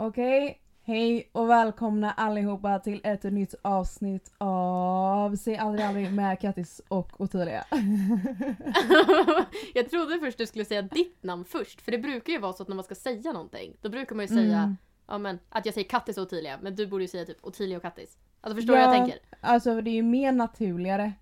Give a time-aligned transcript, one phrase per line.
[0.00, 6.80] Okej, hej och välkomna allihopa till ett nytt avsnitt av Se aldrig aldrig med Kattis
[6.88, 7.64] och Ottilia.
[9.74, 12.62] jag trodde först du skulle säga ditt namn först, för det brukar ju vara så
[12.62, 14.76] att när man ska säga någonting, då brukar man ju säga Mm.
[15.08, 17.76] ja, men, att jag säger Kattis och Ottilia, men du borde ju säga typ Ottilia
[17.76, 18.18] och Kattis.
[18.40, 19.18] Alltså förstår du vad jag tänker?
[19.40, 21.12] Alltså det är ju mer naturligare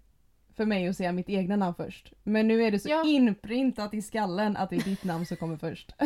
[0.57, 2.13] för mig att säga mitt egna namn först.
[2.23, 3.03] Men nu är det så Ja.
[3.05, 5.93] inprintat i skallen att det är ditt namn som kommer först.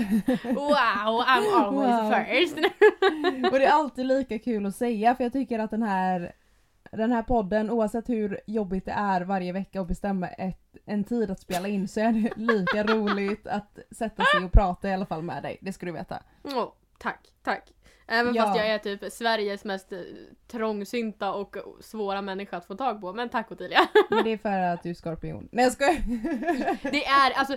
[0.44, 2.12] Wow, I'm always Wow.
[2.12, 2.56] first!
[3.52, 6.32] och det är alltid lika kul att säga för jag tycker att den här
[6.92, 11.30] den här podden, oavsett hur jobbigt det är varje vecka att bestämma ett, en tid
[11.30, 15.06] att spela in så är det lika roligt att sätta sig och prata i alla
[15.06, 15.58] fall med dig.
[15.60, 16.22] Det ska du veta.
[16.44, 17.72] Åh, tack, tack.
[18.12, 18.42] Även Ja.
[18.42, 19.98] fast jag är typ Sveriges mest eh,
[20.48, 23.80] trångsynta och svåra människa att få tag på, men tack Ottilia.
[24.10, 25.48] Men det är för att du är skorpion.
[25.52, 25.96] Nej jag skojar.
[26.90, 27.56] Det är alltså,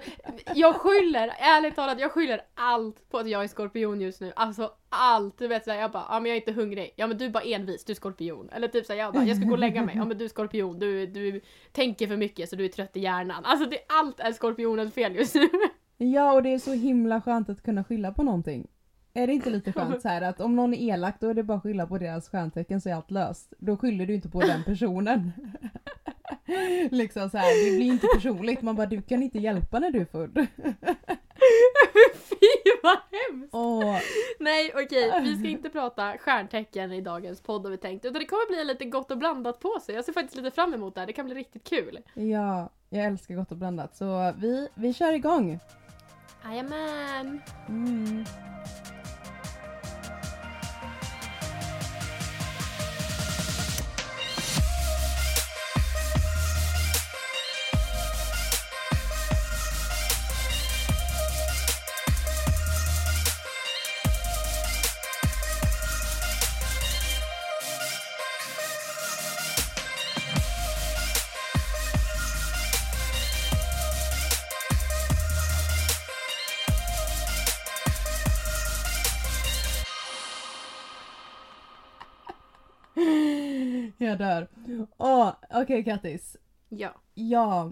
[0.55, 4.33] jag skyller, ärligt talat, jag skyller allt på att jag är skorpion just nu.
[4.35, 5.37] Alltså allt.
[5.37, 6.93] Du vet såhär, jag bara, ja men jag är inte hungrig.
[6.95, 8.49] Ja men du är bara envis, du är skorpion.
[8.49, 9.95] Eller typ såhär, jag bara, jag ska gå och lägga mig.
[9.97, 12.99] Ja men du är skorpion, du, du tänker för mycket så du är trött i
[12.99, 13.45] hjärnan.
[13.45, 15.49] Alltså det, allt är skorpionens fel just nu.
[15.97, 18.67] Ja och det är så himla skönt att kunna skylla på någonting.
[19.13, 21.43] Är det inte lite skönt så här att om någon är elak då är det
[21.43, 23.53] bara att skylla på deras stjärntecken så är allt löst.
[23.57, 25.31] Då skyller du inte på den personen.
[26.91, 28.61] liksom så här, det blir inte personligt.
[28.61, 30.33] Man bara du kan inte hjälpa när du är född.
[32.29, 33.49] Fy vad hemskt!
[33.55, 33.97] Åh,
[34.39, 38.05] Nej okej, vi ska inte prata stjärntecken i dagens podd har vi tänkt.
[38.05, 39.95] Utan det kommer bli lite gott och blandat på sig.
[39.95, 41.99] Jag ser faktiskt lite fram emot det här, det kan bli riktigt kul.
[42.13, 45.59] ja, jag älskar gott och blandat så vi, vi kör igång.
[46.45, 47.41] Jajamän!
[47.69, 48.25] Mm.
[84.13, 84.47] Jag dör.
[84.97, 86.37] Åh, okej Kattis.
[86.69, 86.93] Ja.
[87.13, 87.71] Ja.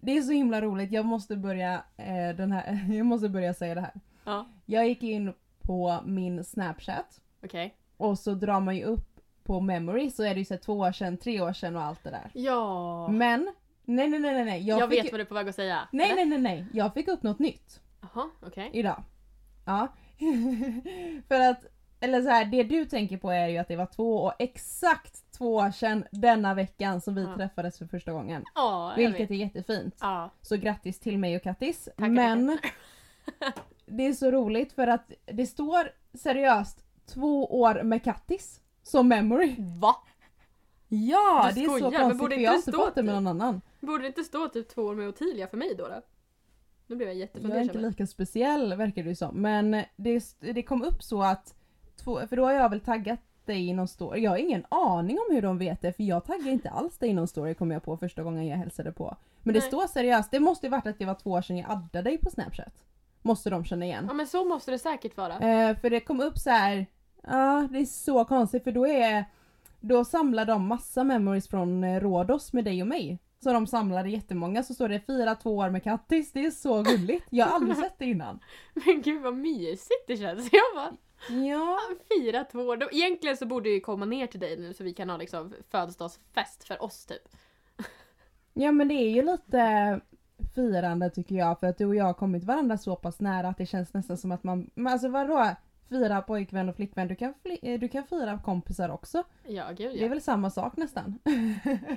[0.00, 3.74] Det är så himla roligt, jag måste börja eh, den här, jag måste börja säga
[3.74, 4.00] det här.
[4.24, 4.48] Ja.
[4.66, 7.76] Jag gick in på min snapchat Okej.
[7.96, 10.78] och så drar man ju upp på memory så är det ju så här två
[10.78, 12.30] år sedan, tre år sedan och allt det där.
[12.34, 13.08] Ja.
[13.08, 13.52] Men,
[13.84, 14.66] nej nej nej nej nej.
[14.66, 15.88] Jag, fick, vet vad du är på väg att säga.
[15.92, 16.16] Nej eller?
[16.24, 18.70] nej nej nej, jag fick upp något nytt Jaha, okej.
[18.72, 19.02] idag.
[19.66, 19.88] Ja.
[21.28, 21.64] För att,
[22.00, 25.27] eller så här, det du tänker på är ju att det var två år, exakt
[25.38, 27.36] två år sedan denna veckan som vi Ja.
[27.36, 28.44] träffades för första gången.
[28.54, 29.30] Ja, Vilket vet.
[29.30, 29.96] är jättefint.
[30.00, 30.30] Ja.
[30.42, 31.84] Så grattis till mig och Kattis.
[31.96, 32.58] Tackar, Men
[33.86, 39.54] det är så roligt för att det står seriöst två år med Kattis som memory.
[39.80, 39.94] Va?
[40.88, 43.14] Ja, Du det är så skojar, konstigt borde för jag har inte fått det med
[43.14, 43.22] typ?
[43.22, 43.60] någon annan.
[43.80, 45.88] Borde det inte stå typ två år med Ottilia för mig då?
[45.88, 46.02] då?
[46.86, 47.62] Nu blev jag Jag är jättefundersam.
[47.62, 49.42] inte lika speciell verkar det ju som.
[49.42, 51.54] Men det, det kom upp så att,
[51.96, 54.20] två, för då har jag väl taggat dig i någon story.
[54.20, 57.08] Jag har ingen aning om hur de vet det för jag taggar inte alls dig
[57.08, 59.16] i någon story kom jag på första gången jag hälsade på.
[59.42, 59.68] Men det Nej.
[59.68, 62.18] står seriöst, det måste ju varit att det var två år sedan jag addade dig
[62.18, 62.84] på snapchat.
[63.22, 64.04] Måste de känna igen.
[64.08, 65.38] Ja men så måste det säkert vara.
[65.38, 66.86] Eh, för det kom upp så här.
[67.22, 69.24] ja det är så konstigt för då är
[69.80, 73.18] då samlar de massa memories från eh, Rhodos med dig och mig.
[73.40, 76.82] Så de samlade jättemånga så står det fira två år med Kattis, det är så
[76.82, 77.26] gulligt.
[77.30, 78.40] Jag har aldrig sett det innan.
[78.74, 80.48] Men gud vad mysigt det känns.
[80.52, 80.96] Jag bara,
[81.48, 82.76] Ja, fira två år.
[82.76, 85.54] Då- Egentligen så borde vi komma ner till dig nu så vi kan ha liksom
[85.70, 87.22] födelsedagsfest för oss typ.
[88.54, 90.00] ja men det är ju lite
[90.54, 93.58] firande tycker jag för att du och jag har kommit varandra så pass nära att
[93.58, 95.46] det känns nästan som att man, men alltså vadå?
[95.88, 99.24] Fira pojkvän och flickvän, du kan, fli, eh, du kan fira kompisar också.
[99.46, 100.08] Ja gud Det är ja.
[100.08, 101.18] väl samma sak nästan.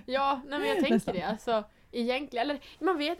[0.05, 1.15] Ja nej men jag tänker Nästan.
[1.15, 1.21] det.
[1.21, 3.19] Alltså egentligen, eller man vet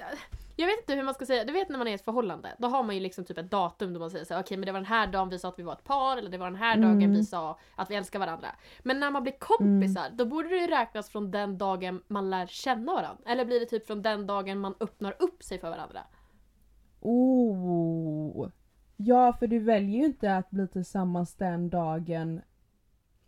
[0.62, 2.56] jag vet inte hur man ska säga, du vet när man är i ett förhållande,
[2.58, 4.72] då har man ju liksom typ ett datum då man säger så okej men det
[4.72, 6.56] var den här dagen vi sa att vi var ett par, eller det var den
[6.56, 7.00] här Mm.
[7.00, 8.48] dagen vi sa att vi älskar varandra.
[8.84, 12.48] Men när man blir kompisar, då borde det ju räknas från den dagen man lär
[12.48, 13.24] känna varandra.
[13.26, 16.00] Eller blir det typ från den dagen man öppnar upp sig för varandra?
[17.00, 18.50] Oh.
[18.98, 22.42] Ja, för du väljer ju inte att bli tillsammans den dagen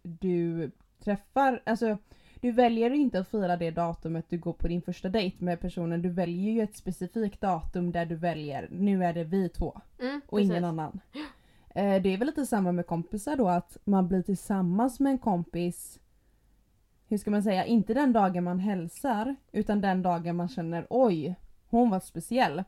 [0.02, 0.72] du
[1.04, 1.98] träffar, alltså
[2.44, 6.02] du väljer inte att fira det datumet du går på din första dejt med personen.
[6.02, 10.22] Du väljer ju ett specifikt datum där du väljer, nu är det vi två Mm,
[10.28, 10.52] och precis.
[10.52, 11.00] ingen annan.
[11.76, 15.18] Eh, det är väl lite samma med kompisar då att man blir tillsammans med en
[15.18, 16.00] kompis
[17.08, 21.36] hur ska man säga, inte den dagen man hälsar utan den dagen man känner oj,
[21.70, 22.64] hon var speciell.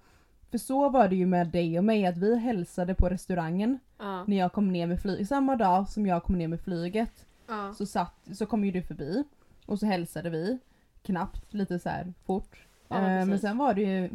[0.52, 4.24] för så var det ju med dig och mig att vi hälsade på restaurangen Ja.
[4.28, 5.28] när jag kom ner med flyg.
[5.28, 7.74] Samma dag som jag kom ner med flyget Ja.
[7.78, 9.24] så, satt, så kom ju du förbi
[9.66, 10.60] och så hälsade vi.
[11.02, 12.58] Knappt, lite så här fort.
[12.88, 14.10] Ja, eh, men sen var det ju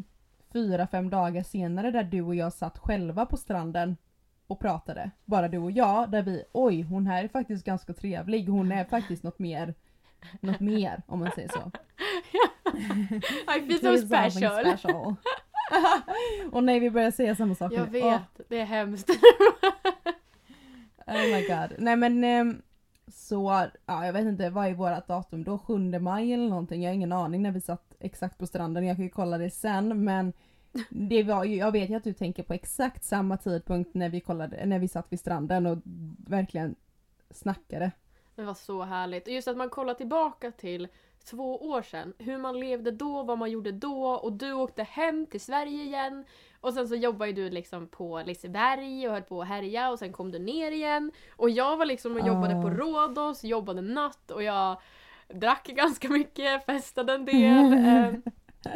[0.53, 3.97] fyra, fem dagar senare där du och jag satt själva på stranden
[4.47, 5.11] och pratade.
[5.25, 8.49] Bara du och jag där vi, oj hon här är faktiskt ganska trevlig.
[8.49, 9.75] Hon är faktiskt något mer.
[10.41, 11.71] Något mer om man säger så.
[13.57, 14.65] I feel so special.
[14.67, 15.15] special.
[16.53, 18.01] och nej vi börjar säga samma sak Jag nu.
[18.01, 19.11] vet, Åh, det är hemskt.
[21.07, 21.75] oh my god.
[21.79, 22.63] Nej men ehm,
[23.11, 25.59] så, ja jag vet inte vad är vårat datum då?
[25.59, 26.83] 7 maj eller någonting?
[26.83, 28.87] Jag har ingen aning när vi satt exakt på stranden.
[28.87, 30.33] Jag kan ju kolla det sen men
[30.91, 34.21] det var ju, jag vet ju att du tänker på exakt samma tidpunkt när vi
[34.21, 35.79] kollade, när vi satt vid stranden och
[36.27, 36.75] verkligen
[37.31, 37.91] snackade.
[38.35, 39.27] Det var så härligt.
[39.27, 40.89] Och just att man kollar tillbaka till
[41.25, 42.13] två år sedan.
[42.19, 46.25] Hur man levde då, vad man gjorde då och du åkte hem till Sverige igen.
[46.61, 50.13] Och sen så jobbade du liksom på Liseberg och höll på att härja och sen
[50.13, 51.13] kom du ner igen.
[51.37, 52.63] Och jag var liksom och jobbade Ah.
[52.63, 54.81] på Rhodos, jobbade natt och jag
[55.29, 57.73] drack ganska mycket, festade en del.
[57.73, 58.13] eh,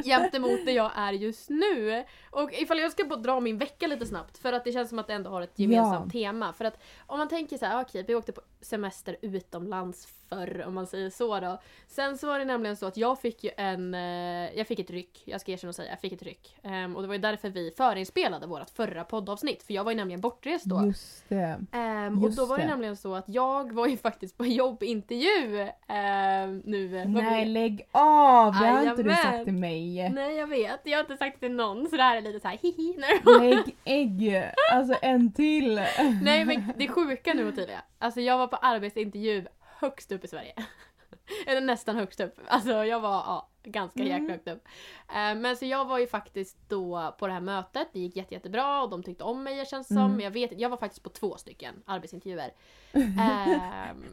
[0.04, 2.04] jämt emot det jag är just nu.
[2.30, 4.98] Och ifall jag ska bara dra min vecka lite snabbt för att det känns som
[4.98, 6.52] att det ändå har ett gemensamt tema.
[6.52, 10.74] För att om man tänker så här, okej vi åkte på semester utomlands förr om
[10.74, 11.60] man säger så då.
[11.86, 14.90] Sen så var det nämligen så att jag fick ju en, eh, jag fick ett
[14.90, 16.56] ryck, jag ska erkänna och säga, jag fick ett ryck.
[16.62, 19.96] Ehm, och det var ju därför vi förinspelade vårt förra poddavsnitt för jag var ju
[19.96, 20.84] nämligen bortrest då.
[20.86, 21.60] Just det.
[21.72, 22.68] Ehm, och Just då var det, det.
[22.68, 26.88] nämligen så att jag var ju faktiskt på jobbintervju ehm, nu.
[26.88, 28.52] blir Nej lägg av!
[28.52, 30.10] Det har inte du sagt till mig.
[30.10, 32.40] Nej jag vet, jag har inte sagt det till någon så det här är lite
[32.40, 32.96] så här hihi.
[33.40, 34.44] Lägg ägg!
[34.72, 35.74] Alltså en till!
[36.22, 39.44] Nej men det sjuka nu Ottilia, alltså jag var på arbetsintervju
[39.84, 40.54] högst upp i Sverige.
[41.46, 42.40] Eller nästan högst upp.
[42.46, 44.12] Alltså jag var ja, ganska Mm.
[44.12, 44.68] jäkla högt upp.
[45.08, 48.34] Eh, men så jag var ju faktiskt då på det här mötet, det gick jätte,
[48.34, 49.96] jättebra och de tyckte om mig känns som.
[49.98, 50.20] Mm.
[50.20, 52.50] Jag vet jag var faktiskt på två stycken arbetsintervjuer.
[52.92, 54.04] Ehm,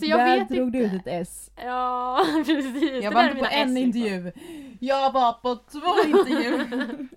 [0.00, 0.96] så jag Där vet drog du inte.
[0.96, 1.50] ut ett S.
[1.56, 3.04] Ja precis.
[3.04, 4.32] Jag var inte på en intervju.
[4.80, 7.08] Jag var på två intervjuer.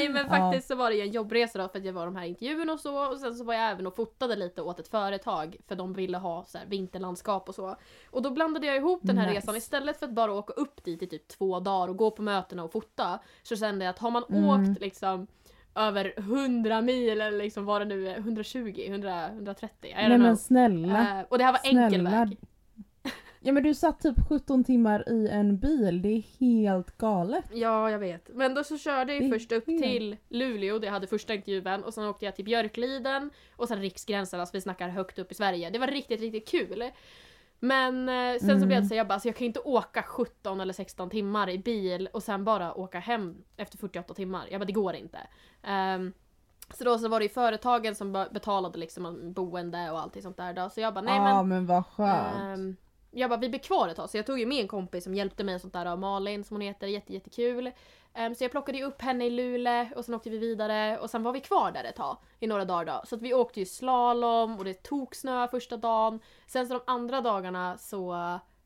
[0.00, 2.16] Nej men faktiskt så var det ju en jobbresa då för att jag var de
[2.16, 4.88] här intervjuerna och så och sen så var jag även och fotade lite åt ett
[4.88, 7.76] företag för de ville ha så här vinterlandskap och så.
[8.10, 9.38] Och då blandade jag ihop den här Nice.
[9.40, 12.22] resan istället för att bara åka upp dit i typ två dagar och gå på
[12.22, 14.44] mötena och fota så kände jag att har man Mm.
[14.70, 15.26] åkt liksom
[15.74, 20.18] över 100 mil eller liksom vad det nu är, 120, 100, 130, I don't Nej
[20.18, 21.18] men snälla.
[21.20, 22.10] Eh, och det här var enkel Snälla.
[22.10, 22.38] väg.
[23.42, 26.02] Ja men du satt typ 17 timmar i en bil.
[26.02, 27.44] Det är helt galet.
[27.52, 28.28] Ja, jag vet.
[28.34, 31.34] Men då så körde jag ju först upp helt- till Luleå där jag hade första
[31.34, 35.32] intervjun och sen åkte jag till Björkliden och sen Riksgränsen, alltså vi snackar högt upp
[35.32, 35.70] i Sverige.
[35.70, 36.90] Det var riktigt, riktigt kul.
[37.60, 38.68] Men eh, sen så Mm.
[38.68, 41.58] blev det så jag bara, alltså jag kan inte åka 17 eller 16 timmar i
[41.58, 44.46] bil och sen bara åka hem efter 48 timmar.
[44.50, 45.18] Jag bara, det går inte.
[45.62, 46.12] Ehm,
[46.74, 50.36] så då så var det ju företagen som be- betalade liksom boende och allting sånt
[50.36, 50.70] där då.
[50.70, 52.36] Så jag bara, nej Ja men men vad skönt.
[52.58, 52.76] Ehm,
[53.10, 55.14] jag bara, vi blir kvar ett tag så jag tog ju med en kompis som
[55.14, 57.70] hjälpte mig och sånt där av Malin som hon heter, jätte, jättekul.
[58.14, 61.10] Ehm, så jag plockade ju upp henne i Luleå och sen åkte vi vidare och
[61.10, 63.06] sen var vi kvar där ett tag i några dagar då.
[63.06, 66.20] Så att vi åkte ju slalom och det tog snö första dagen.
[66.46, 68.08] Sen så de andra dagarna så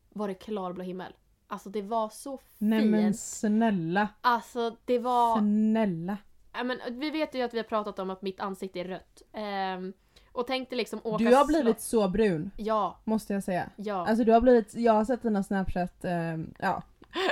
[0.09, 1.13] var det klarblå himmel.
[1.47, 2.55] Alltså det var så fint.
[2.57, 4.07] Nej men snälla.
[4.21, 5.37] Alltså det var...
[5.37, 6.17] Snälla.
[6.53, 9.21] Ja, men, vi vet ju att vi har pratat om att mitt ansikte är rött.
[9.33, 9.93] Ehm,
[10.35, 12.51] och tänkte liksom åka Du har blivit så brun.
[12.57, 13.69] Ja, Måste jag säga.
[13.75, 14.07] ja.
[14.07, 16.83] Alltså du har blivit, jag har sett dina snapchat, ehm, ja.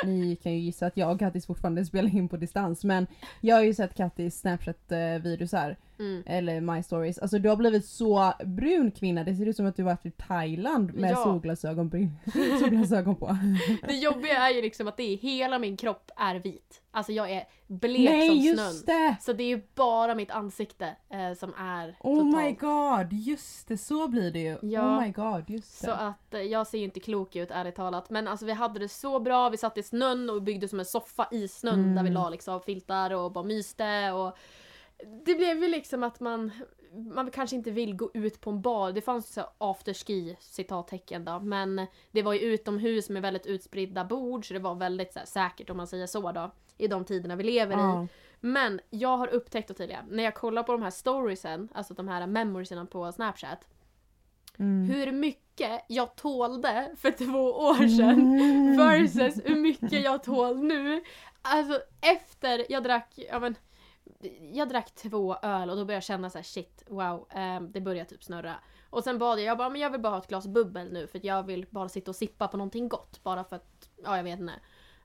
[0.06, 3.08] Ni kan ju gissa att jag och Kattis fortfarande spelar in på distans men
[3.42, 4.92] jag har ju sett Kattis snapchat
[5.22, 6.24] videosar Mm.
[6.26, 7.18] eller my stories.
[7.20, 10.12] Alltså du har blivit så brun kvinna, det ser ut som att du varit i
[10.12, 11.16] Thailand med Ja.
[11.16, 12.08] solglasögon, på-
[12.60, 13.38] solglasögon på.
[13.88, 16.82] Det jobbiga är ju liksom att det är, hela min kropp är vit.
[16.92, 18.98] Alltså jag är blek Nej som just snön.
[18.98, 19.16] det!
[19.22, 22.36] Så det är ju bara mitt ansikte eh, som är Oh totalt.
[22.46, 24.58] my god, just det, så blir det ju.
[24.62, 24.98] Ja.
[24.98, 25.88] Oh my god, just det.
[25.88, 28.10] Så att eh, jag ser ju inte klok ut ärligt talat.
[28.10, 30.86] Men alltså vi hade det så bra, vi satt i snön och byggde som en
[30.86, 31.96] soffa i snön Mm.
[31.96, 34.38] där vi la liksom filtar och bara myste och
[35.26, 36.52] det blev ju liksom att man
[37.16, 38.92] man kanske inte vill gå ut på en bar.
[38.92, 41.40] Det fanns så afterski citattecken då.
[41.40, 45.26] Men det var ju utomhus med väldigt utspridda bord så det var väldigt så här,
[45.26, 46.52] säkert om man säger så då.
[46.78, 47.80] I de tiderna vi lever i.
[47.80, 48.08] Ja.
[48.40, 52.28] Men jag har upptäckt Ottilia, när jag kollar på de här storiesen, alltså de här
[52.28, 53.68] memoriesarna på snapchat.
[54.58, 54.90] Mm.
[54.90, 55.43] Hur mycket
[55.88, 58.78] jag tålde för två år sedan Mm.
[58.78, 61.04] versus hur mycket jag tål nu.
[61.42, 63.56] Alltså efter jag drack, ja men
[64.54, 67.82] jag drack två öl och då började jag känna så här: shit, wow, ehm, det
[67.82, 68.54] börjar typ snurra.
[68.90, 71.08] Och sen bad jag, jag bara, men jag vill bara ha ett glas bubbel nu
[71.08, 73.24] för att jag vill bara sitta och sippa på någonting gott.
[73.24, 74.54] Bara för att, ja jag vet inte.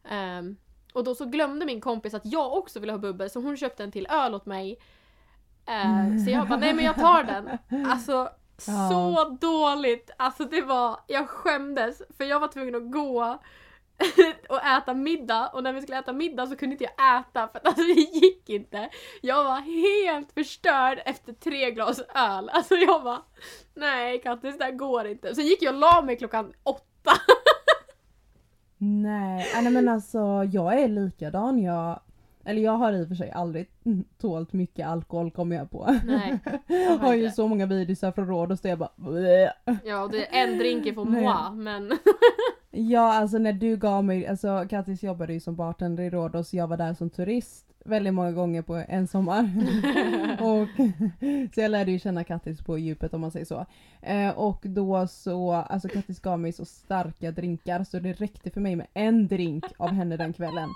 [0.09, 0.57] Ehm,
[0.95, 3.85] Och då så glömde min kompis att jag också ville ha bubbel så hon köpte
[3.85, 4.79] en till öl åt mig.
[5.67, 7.59] Eh, så jag bara, nej men jag tar den.
[7.87, 8.31] Alltså
[8.67, 8.89] Ja.
[8.91, 10.11] så dåligt.
[10.17, 13.39] Alltså det var, jag skämdes för jag var tvungen att gå
[14.49, 17.59] och äta middag och när vi skulle äta middag så kunde inte jag äta för
[17.59, 18.89] att alltså, det gick inte.
[19.23, 22.49] Jag var helt förstörd efter tre glas öl.
[22.49, 23.19] Alltså jag var
[23.75, 25.35] nej Kattis det där går inte.
[25.35, 27.13] Så gick jag och la mig klockan åtta.
[28.81, 30.19] Nej, nej men alltså
[30.53, 31.59] jag är likadan.
[31.59, 32.01] Jag,
[32.45, 33.69] eller jag har i och för sig aldrig
[34.21, 35.99] tålt mycket alkohol kommer jag på.
[36.05, 36.39] Nej.
[36.67, 39.51] Jag har ju så många videosar från Rhodos där jag bara "Bleh."
[39.85, 40.95] Ja det är en drink Nej.
[40.95, 41.93] moi men
[42.71, 46.67] Ja alltså när du gav mig, alltså Kattis jobbade ju som bartender i Rhodos, jag
[46.67, 49.51] var där som turist väldigt många gånger på en sommar.
[50.41, 50.69] och,
[51.55, 53.67] så jag lärde ju känna Kattis på djupet om man säger så.
[54.03, 58.61] Eh, och då så, alltså Kattis gav mig så starka drinkar så det räckte för
[58.61, 60.69] mig med en drink av henne den kvällen.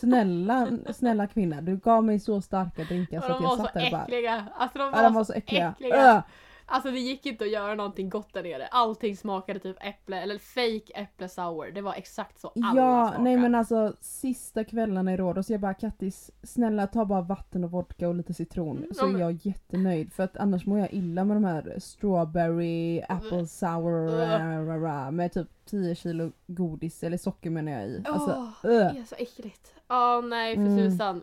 [0.00, 3.90] Snälla, snälla kvinna, du gav mig så starka drinkar så att jag satt där och
[3.92, 4.44] bara äckliga.
[4.56, 5.74] Alltså de var, Ja, de var så äckliga.
[5.78, 6.22] äckliga.
[6.70, 8.66] Alltså det gick inte att göra någonting gott där nere.
[8.66, 11.70] Allting smakade typ äpple eller fake äpple sour.
[11.70, 13.24] Det var exakt så alla Ja, smakade.
[13.24, 17.70] nej men alltså sista kvällarna i Rhodos, jag bara Kattis, snälla ta bara vatten och
[17.70, 20.78] vodka och lite citron Mm, så ja, är men- jag jättenöjd för att annars mår
[20.78, 27.16] jag illa med de här strawberry, apple sour, ra, med typ 10 kilo godis eller
[27.16, 28.02] socker menar jag i.
[28.08, 28.92] Alltså, Åh, öh.
[28.94, 29.74] det är så äckligt.
[29.88, 30.90] Åh nej för Mm.
[30.90, 31.22] susan.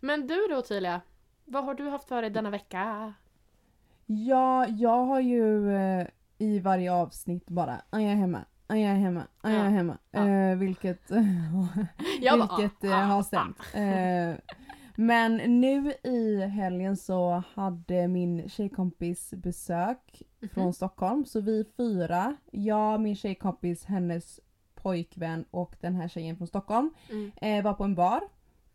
[0.00, 1.00] Men du då Ottilia?
[1.44, 3.12] Vad har du haft för dig denna vecka?
[4.06, 6.06] Ja, jag har ju eh,
[6.38, 9.70] i varje avsnitt bara, "Ah, jag är hemma, ah, jag är hemma, ah, jag är
[9.70, 9.98] hemma.
[10.10, 10.28] Ja.
[10.28, 11.22] Eh, vilket eh,
[12.92, 13.58] har stämt.
[14.96, 20.48] Men nu i helgen så hade min tjejkompis besök Mhm.
[20.48, 21.24] från Stockholm.
[21.24, 24.40] Så vi fyra, jag, min tjejkompis, hennes
[24.74, 27.32] pojkvän och den här tjejen från Stockholm Mm.
[27.36, 28.20] eh, var på en bar.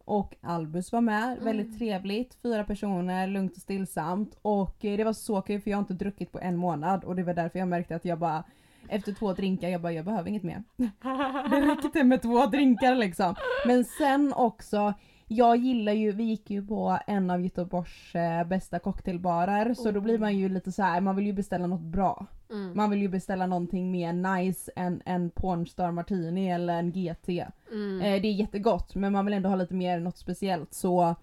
[0.08, 1.44] Och Albus var med, Mm.
[1.46, 2.38] väldigt trevligt.
[2.44, 4.38] Fyra personer, lugnt och stillsamt.
[4.42, 7.16] Och eh, det var så kul för jag har inte druckit på en månad och
[7.16, 8.44] det var därför jag märkte att jag bara
[8.90, 10.64] efter två drinkar, jag bara jag behöver inget mer.
[11.50, 13.36] Det räckte med två drinkar liksom.
[13.66, 14.94] Men sen också,
[15.28, 20.02] jag gillar ju, vi gick ju på en av Göteborgs eh, bästa cocktailbarer så då
[20.02, 22.26] blir man ju lite så här, man vill ju beställa något bra.
[22.50, 22.78] Mm.
[22.78, 27.30] Man vill ju beställa någonting mer nice än en Pornstar Martini eller en GT.
[27.72, 28.02] Mm.
[28.02, 31.16] Eh, det är jättegott men man vill ändå ha lite mer något speciellt så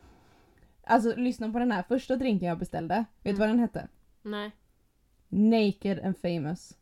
[0.87, 2.95] Alltså lyssna på den här första drinken jag beställde.
[2.95, 3.39] Vet du Mm.
[3.41, 3.89] vad den hette?
[4.23, 4.51] Nej.
[5.29, 6.77] Naked and famous.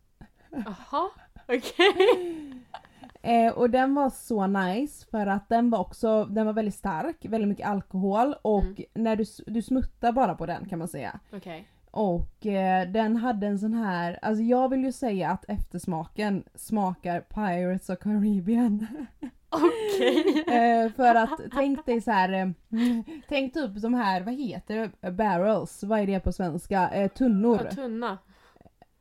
[0.50, 1.09] Jaha,
[1.49, 1.95] okej.
[3.23, 7.17] Eh, och den var så nice för att den var också, den var väldigt stark,
[7.25, 8.76] väldigt mycket alkohol och Mm.
[8.95, 11.21] när du, du smuttar bara på den kan man säga.
[11.33, 11.69] Okej.
[11.91, 17.21] Och eh, den hade en sån här, alltså jag vill ju säga att eftersmaken smakar
[17.21, 18.87] Pirates of Caribbean.
[19.49, 20.45] Okej.
[20.87, 22.49] eh, för att tänk dig så här, eh,
[23.29, 26.91] tänk typ de här, vad heter det, barrels, vad är det på svenska?
[26.91, 27.61] Eh, tunnor.
[27.64, 28.19] Ja, tunna.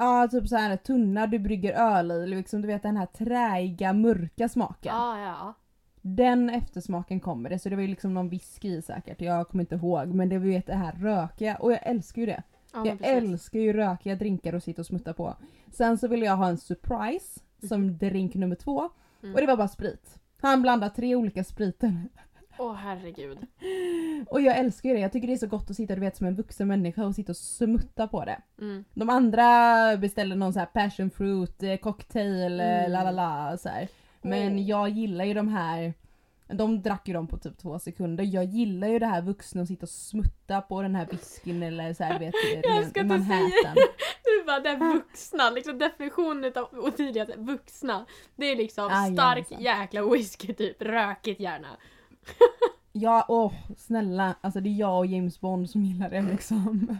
[0.01, 3.93] Ja typ så här tunna du brygger öl i, liksom du vet den här träiga
[3.93, 4.96] mörka smaken.
[4.96, 5.53] Ja, ja.
[6.01, 9.63] Den eftersmaken kommer det, så det var ju liksom någon whisky i säkert, jag kommer
[9.63, 10.08] inte ihåg.
[10.08, 12.43] Men det var ju det här rökiga, och jag älskar ju det.
[12.74, 15.36] ja jag älskar ju rökiga drinkar och sitta och smutta på.
[15.72, 18.89] Sen så ville jag ha en surprise som drink nummer två.
[19.24, 19.36] Mm.
[19.36, 20.20] Och det var bara sprit.
[20.41, 22.10] Han blandade tre olika spriter.
[22.61, 23.37] Åh herregud.
[24.29, 26.17] Och jag älskar ju det, jag tycker det är så gott att sitta du vet
[26.17, 28.41] som en vuxen människa och sitta och smutta på det.
[28.61, 28.83] Mm.
[28.93, 29.43] De andra
[29.97, 32.79] beställde någon så här passion fruit, eh, cocktail, mm.
[32.79, 32.91] Mm.
[32.91, 33.87] la la la så här.
[34.21, 34.61] Men Åh.
[34.61, 35.93] jag gillar ju de här
[36.53, 38.23] de drack ju dem på typ två sekunder.
[38.23, 41.93] Jag gillar ju det här vuxna att sitta och smutta på den här whiskyn eller
[41.93, 43.75] så här, vet, Jag ska ren inte säga- Manhattan.
[44.23, 48.05] Du bara den vuxna, liksom definitionen av Ottilia, vuxna.
[48.35, 49.43] Det är liksom Jajamensan.
[49.43, 51.67] stark jäkla whisky typ, rökigt gärna.
[52.93, 54.35] Ja, åh snälla.
[54.41, 56.97] Alltså det är jag och James Bond som gillar det liksom.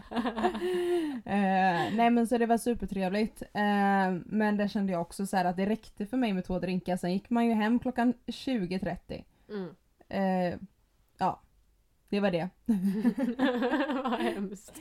[1.24, 3.42] eh, nej men så det var supertrevligt.
[3.42, 6.58] Eh, men där kände jag också så här att det räckte för mig med två
[6.58, 6.96] drinkar.
[6.96, 9.24] Sen gick man ju hem klockan 20.30.
[9.48, 9.74] Mm.
[10.08, 10.58] Eh,
[11.18, 11.40] ja,
[12.08, 12.48] det var det.
[14.02, 14.80] Vad hemskt.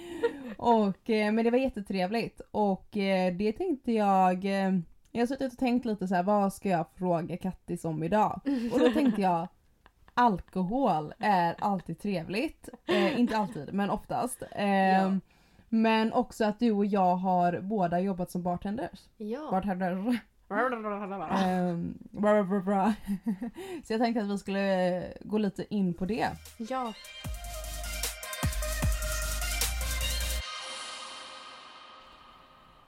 [0.57, 2.41] Och, eh, men det var jättetrevligt.
[2.51, 4.45] Och eh, det tänkte jag...
[4.45, 4.79] Eh,
[5.11, 8.41] jag har suttit och tänkt lite så här, vad ska jag fråga Kattis om idag?
[8.73, 9.47] Och då tänkte jag
[10.13, 12.69] alkohol är alltid trevligt.
[12.87, 14.43] Eh, inte alltid, men oftast.
[14.51, 15.17] Eh, Ja.
[15.73, 18.99] Men också att du och jag har båda jobbat som bartenders.
[19.17, 19.47] Ja.
[19.51, 20.19] Bartender.
[22.65, 22.93] Bra.
[23.87, 26.27] Så jag tänkte att vi skulle gå lite in på det.
[26.57, 26.93] ja.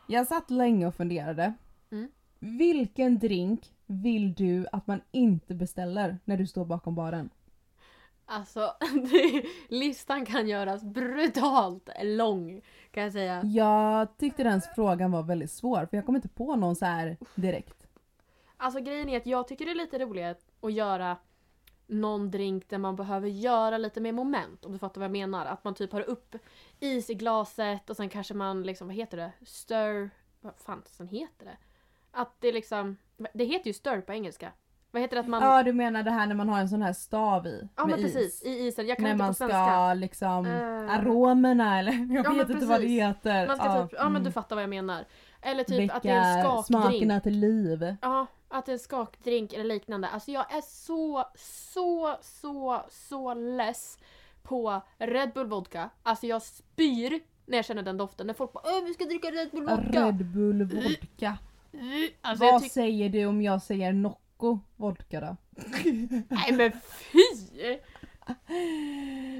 [0.07, 1.53] Jag satt länge och funderade.
[1.91, 2.09] Mm.
[2.43, 7.29] Vilken drink vill du att man inte beställer när du står bakom baren?
[8.25, 8.73] Alltså,
[9.11, 13.41] det, listan kan göras brutalt lång kan jag säga.
[13.43, 17.17] Jag tyckte den frågan var väldigt svår för jag kom inte på någon så här
[17.35, 17.87] direkt.
[18.57, 21.17] Alltså grejen är att jag tycker det är lite roligare att göra
[21.87, 25.45] någon drink där man behöver göra lite mer moment om du fattar vad jag menar.
[25.45, 26.35] Att man typ har upp
[26.79, 29.31] is i glaset och sen kanske man liksom, vad heter det?
[29.45, 30.09] Stir...
[30.41, 31.57] Vad fan sen heter det?
[32.13, 32.97] Att det liksom...
[33.33, 34.51] Det heter ju stir på engelska.
[34.91, 35.43] Vad heter det att man...
[35.43, 37.69] Ja du menar det här när man har en sån här stav i?
[37.75, 38.13] Ja men is.
[38.13, 38.87] precis, i isen.
[38.87, 39.93] Jag kan När inte man på ska svenska.
[39.93, 40.93] liksom Eh.
[40.99, 43.01] aromerna eller jag Ja, vet inte vad det precis.
[43.01, 43.47] heter.
[43.47, 44.31] Man ska Ja, typ, ja men du mm.
[44.33, 45.05] fattar vad jag menar.
[45.41, 46.65] Eller typ att det är en Väcka skakdrink.
[46.65, 47.95] smakerna till liv.
[48.01, 50.07] Ja, att det är en skakdrink eller liknande.
[50.07, 53.97] Alltså jag är så, så, så, så less
[54.43, 55.89] på Red Bull vodka.
[56.03, 58.27] Alltså jag spyr när jag känner den doften.
[58.27, 60.05] När folk bara Åh, vi ska dricka Red Bull vodka.
[60.05, 61.37] Red Bull vodka.
[62.21, 65.37] Alltså vad säger du om jag säger Nocco vodka då?
[66.29, 66.71] Nej men
[67.11, 67.77] fy!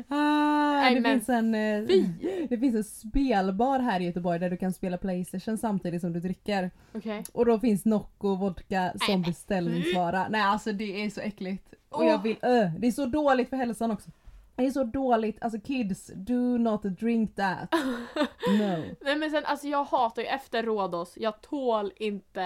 [0.07, 1.83] Ah, det, finns en, eh,
[2.49, 6.19] det finns en spelbar här i Göteborg där du kan spela Playstation samtidigt som du
[6.19, 6.71] dricker.
[6.93, 7.23] Okej.
[7.33, 10.27] Och då finns Nocco vodka som beställningsvara.
[10.29, 11.73] Nej alltså det är så äckligt.
[11.89, 14.09] Och jag vill, öh, det är så dåligt för hälsan också.
[14.55, 17.69] Det är så dåligt, alltså kids, do not drink that.
[18.59, 18.83] No.
[19.01, 22.43] Nej men sen alltså jag hatar ju efter Rhodos, jag tål inte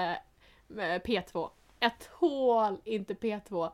[0.70, 1.50] eh, P2.
[1.80, 3.70] Jag tål inte P2.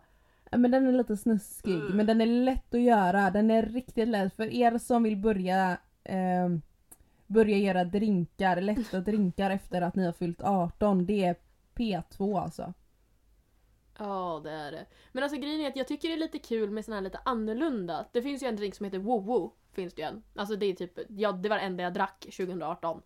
[0.51, 1.97] Ja, Men den är lite snuskig, Mm.
[1.97, 3.29] men den är lätt att göra.
[3.31, 6.49] Den är riktigt lätt för er som vill börja eh,
[7.27, 11.05] börja göra drinkar, lätta drinkar efter att ni har fyllt 18.
[11.05, 11.35] Det är
[11.75, 12.73] P2 alltså.
[13.97, 14.85] Ja, det är det.
[15.11, 17.19] Men alltså grejen är att jag tycker det är lite kul med såna här lite
[17.25, 18.05] annorlunda.
[18.11, 19.51] Det finns ju en drink som heter Woo-Woo.
[19.73, 20.23] Finns det ju en.
[20.35, 23.01] Alltså det är typ, ja det var det enda jag drack 2018.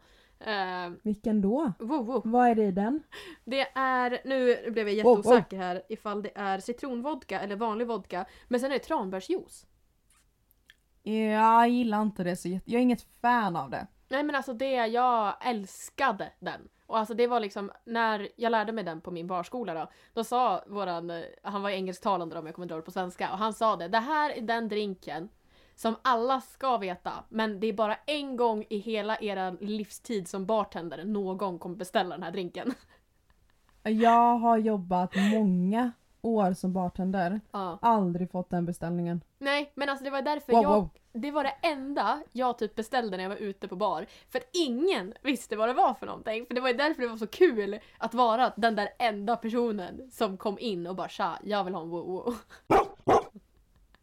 [0.48, 1.72] Uh, Vilken då?
[1.79, 2.22] Woo-Woo.
[2.25, 3.03] Vad är det i den?
[3.44, 8.25] Det är, nu blev jag jätteosäker här ifall det är citronvodka eller vanlig vodka.
[8.48, 9.65] Men sen är det tranbärsjuice.
[11.03, 12.72] Jag gillar inte det så jätte...
[12.72, 13.88] Jag är inget fan av det.
[14.10, 16.67] Nej men alltså det, jag älskade den.
[16.88, 20.24] Och alltså det var liksom, när jag lärde mig den på min barskola då, då
[20.24, 23.38] sa våran, eh, han var engelsktalande då, om jag kommer dra det på svenska, och
[23.38, 25.29] han sa det, det här är den drinken
[25.75, 30.46] som alla ska veta, men det är bara en gång i hela era livstid som
[30.46, 32.74] bartender någon kommer beställa den här drinken.
[33.83, 37.42] Jag har jobbat många år som bartender.
[37.51, 37.79] Ja.
[37.81, 39.22] Aldrig fått den beställningen.
[39.38, 40.90] Nej, men alltså det var därför Wow, jag, wow.
[41.22, 44.06] Det var det enda jag typ beställde när jag var ute på bar.
[44.30, 46.46] För att ingen visste vad det var för någonting.
[46.46, 50.12] För det var ju därför det var så kul att vara den där enda personen
[50.12, 52.36] som kom in och bara tja, jag vill ha en wow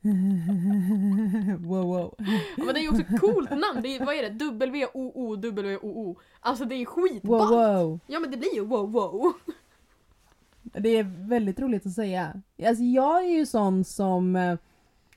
[1.59, 2.15] wow wow.
[2.57, 4.29] ja, Men det är ju också ett coolt namn, det är, vad är det?
[4.45, 6.17] W-O-O, W-O-O.
[6.41, 7.51] Alltså det är skitballt!
[7.51, 8.01] Wow wow.
[8.07, 9.33] Ja men det blir ju wow wow.
[10.63, 12.33] Det är väldigt roligt att säga.
[12.67, 14.37] Alltså jag är ju sån som...
[14.37, 14.57] eh,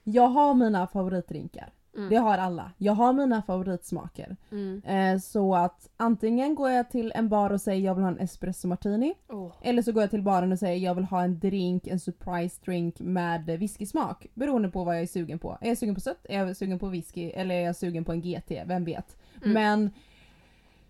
[0.04, 1.70] Jag har mina favoritdrinkar.
[1.98, 2.10] Mm.
[2.10, 2.72] Det har alla.
[2.78, 4.36] Jag har mina favoritsmaker.
[4.52, 4.82] Mm.
[4.84, 8.20] Eh, så att antingen går jag till en bar och säger jag vill ha en
[8.20, 9.14] espresso martini.
[9.30, 9.52] Åh.
[9.62, 12.62] Eller så går jag till baren och säger jag vill ha en drink, en surprise
[12.66, 14.28] drink med eh, whiskysmak.
[14.34, 15.58] Beroende på vad jag är sugen på.
[15.62, 16.26] Är jag sugen på sött?
[16.30, 17.30] Är jag sugen på whisky?
[17.30, 18.52] Eller är jag sugen på en GT?
[18.66, 19.18] Vem vet?
[19.42, 19.54] Mm.
[19.54, 19.92] Men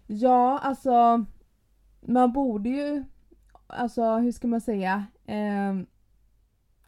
[0.07, 1.25] ja, alltså
[2.01, 3.03] man borde ju,
[3.67, 5.05] alltså hur ska man säga?
[5.25, 5.85] Ehm,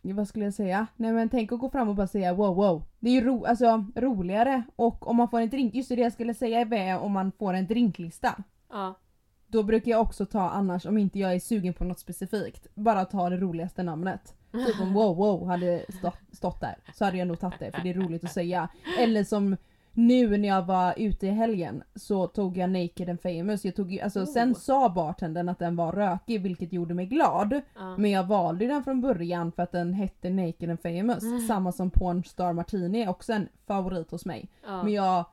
[0.02, 0.88] vad skulle jag säga?
[0.96, 2.84] Nej men tänk att gå fram och bara säga wow wow.
[3.00, 6.14] Det är ju ro, alltså, roligare och om man får en drink, just det jag
[6.14, 8.44] skulle säga är om man får en drinklista.
[8.70, 9.00] Ja.
[9.48, 12.68] Då brukar jag också ta annars om inte jag är sugen på något specifikt.
[12.76, 14.36] Bara ta det roligaste namnet.
[14.52, 17.82] Typ om wow wow hade stått, stått där så hade jag nog tagit det för
[17.82, 18.70] det är roligt att säga.
[19.00, 19.58] Eller som
[19.94, 23.66] nu när jag var ute i helgen så tog jag Naked and famous.
[23.66, 24.26] Jag tog, alltså, Oh.
[24.26, 27.62] Sen sa bartendern att den var rökig vilket gjorde mig glad.
[27.76, 27.98] Ja.
[27.98, 31.24] Men jag valde den från början för att den hette Naked and famous.
[31.24, 31.40] Mm.
[31.40, 34.50] Samma som Pornstar Martini också en favorit hos mig.
[34.66, 34.84] Ja.
[34.84, 35.26] Men jag,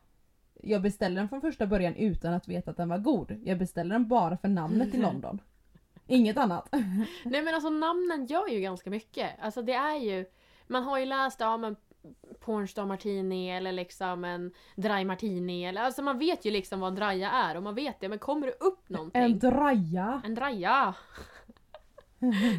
[0.62, 3.40] jag beställde den från första början utan att veta att den var god.
[3.44, 5.40] Jag beställde den bara för namnet i London.
[6.06, 6.68] Inget annat.
[7.24, 9.30] Nej men alltså namnen gör ju ganska mycket.
[9.40, 10.24] Alltså det är ju,
[10.66, 11.76] man har ju läst ja men
[12.46, 16.94] Pornstar Martini eller liksom en Dry Martini eller alltså man vet ju liksom vad en
[16.94, 19.22] draja är och man vet det men kommer det upp någonting?
[19.22, 20.22] En draja.
[20.24, 20.94] En draja!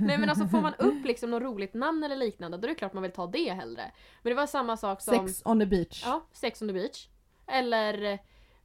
[0.01, 2.75] Nej men alltså får man upp liksom något roligt namn eller liknande då är det
[2.75, 3.91] klart man vill ta det hellre.
[4.21, 6.03] Men det var samma sak som Sex on the beach.
[6.05, 7.07] ja, Sex on the beach.
[7.47, 8.19] Eller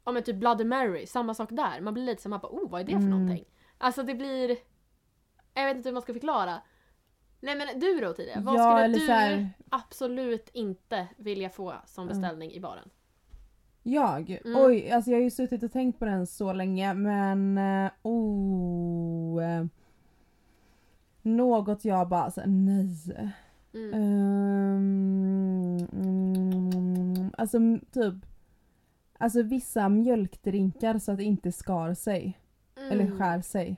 [0.04, 1.80] ja men typ Bloody Mary, samma sak där.
[1.80, 3.10] Man blir lite som man bara oh vad är det för Mm.
[3.10, 3.44] någonting?
[3.78, 4.56] Alltså det blir
[5.54, 6.60] jag vet inte hur man ska förklara.
[7.44, 12.04] Nej men du då Tidia, vad Ja, skulle du här- absolut inte vilja få som
[12.08, 12.08] Mm.
[12.20, 12.88] beställning i baren?
[13.82, 14.30] Jag?
[14.44, 14.60] Mm.
[14.64, 17.58] Oj, alltså jag har ju suttit och tänkt på den så länge men...
[17.58, 19.64] eh, oh, eh,
[21.22, 23.32] något jag bara så, nej.
[23.74, 23.94] Mm.
[23.94, 27.58] Um, mm, alltså
[27.92, 28.14] typ
[29.18, 32.38] Alltså vissa mjölkdrinkar så att det inte skar sig.
[32.90, 33.18] Eller Mm.
[33.18, 33.76] skär sig.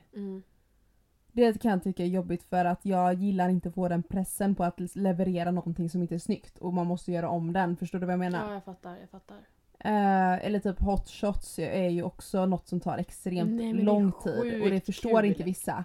[1.37, 4.55] Det kan jag tycka är jobbigt för att jag gillar inte att få den pressen
[4.55, 7.77] på att leverera någonting som inte är snyggt och man måste göra om den.
[7.77, 8.47] Förstår du vad jag menar?
[8.49, 9.37] Ja, jag fattar, jag fattar.
[9.79, 14.62] Eh, eller typ hot shots är ju också något som tar extremt Nej, lång tid
[14.62, 15.25] och det förstår kul.
[15.29, 15.85] inte vissa.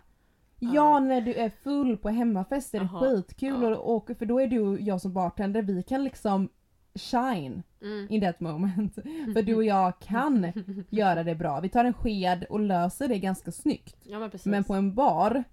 [0.59, 0.69] Ja.
[0.73, 2.99] Ja, när du är full på hemmafest är det Jaha.
[2.99, 3.75] skitkul Ja.
[3.77, 6.49] och, och för då är du och jag som bartender, vi kan liksom
[6.95, 8.07] shine Mm.
[8.09, 8.95] in that moment.
[9.33, 10.51] För du och jag kan
[10.89, 11.59] göra det bra.
[11.59, 13.95] Vi tar en sked och löser det ganska snyggt.
[14.03, 14.31] Ja men.
[14.45, 15.43] Men på en bar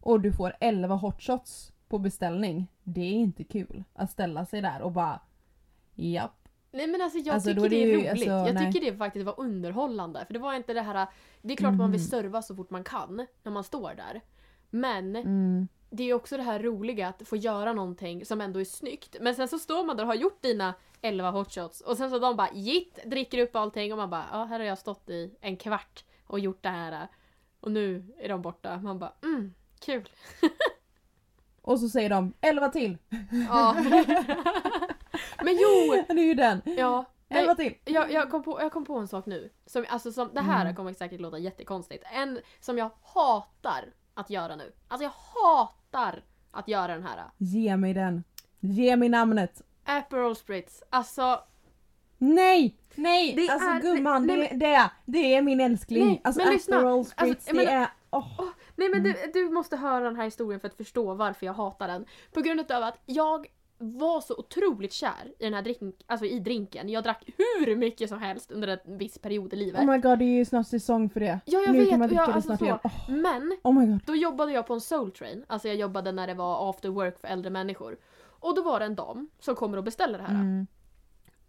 [0.00, 4.60] och du får 11 hot shots på beställning, det är inte kul att ställa sig
[4.62, 5.20] där och bara
[5.94, 6.48] japp.
[6.72, 8.10] Nej men alltså jag Alltså, tycker är det är ju- roligt.
[8.10, 8.72] alltså, jag nej.
[8.72, 10.24] tycker det faktiskt var underhållande.
[10.26, 11.06] För det var inte det här...
[11.42, 12.06] Det är klart man vill Mhm.
[12.08, 14.20] serva så fort man kan när man står där.
[14.70, 15.68] Men Mm.
[15.92, 19.16] Det är också det här roliga att få göra någonting som ändå är snyggt.
[19.20, 22.18] Men sen så står man där och har gjort dina 11 hotshots och sen så
[22.18, 25.34] de bara jitt, dricker upp allting och man bara ja här har jag stått i
[25.40, 27.08] en kvart och gjort det här.
[27.60, 28.76] Och nu är de borta.
[28.76, 30.08] Man bara mm, kul.
[31.62, 32.98] Och så säger de 11 till.
[33.48, 33.76] Ja.
[35.44, 36.04] Men jo!
[36.08, 36.62] Det är ju den.
[36.64, 37.04] Ja.
[37.28, 37.74] 11 till.
[37.84, 39.50] Jag, jag, kom på, jag kom på en sak nu.
[39.66, 40.76] Som, alltså, som, det här Mm.
[40.76, 42.04] kommer säkert låta jättekonstigt.
[42.12, 44.72] En som jag hatar att göra nu.
[44.88, 47.24] Alltså jag hatar att göra den här.
[47.38, 48.24] Ge mig den.
[48.60, 49.62] Ge mig namnet.
[49.84, 50.82] Aperol Spritz.
[50.90, 51.40] Alltså,
[52.18, 52.76] Nej!
[52.94, 53.34] Nej!
[53.36, 56.06] Det alltså är- gumman, nej, det, det, det är min älskling.
[56.06, 56.54] Nej, alltså men.
[56.78, 57.88] Aperol Spritz, Alltså, det menar- är...
[58.10, 58.40] åh.
[58.76, 59.12] nej men Mm.
[59.12, 62.06] du, du måste höra den här historien för att förstå varför jag hatar den.
[62.32, 63.46] På grund av att jag
[63.82, 66.88] var så otroligt kär i den här drink, alltså i drinken.
[66.88, 69.80] Jag drack hur mycket som helst under en viss period i livet.
[69.80, 71.40] Oh my god, det är ju snart säsong för det.
[71.44, 72.78] ja jag nu vet, kan man och dricka jag, det alltså snart igen.
[72.84, 73.96] Åh, Men oh.
[74.06, 77.20] Då jobbade jag på en soul train, alltså jag jobbade när det var after work
[77.20, 77.96] för äldre människor.
[78.24, 80.40] Och då var det en dam som kommer och beställer det här.
[80.40, 80.66] Mm.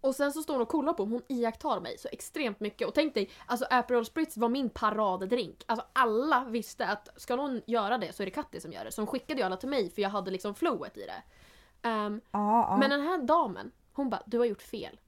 [0.03, 2.87] Och sen så står hon och kollar på mig, hon iakttar mig så extremt mycket.
[2.87, 5.63] Och tänk dig, alltså Aperol Spritz var min paraddrink.
[5.65, 8.91] Alltså alla visste att ska någon göra det så är det Katti som gör det.
[8.91, 11.23] Så hon skickade ju alla till mig för jag hade liksom flowet i det.
[11.83, 12.77] Ehm, Ja, ja.
[12.77, 14.99] Men den här damen, hon bara du har gjort fel.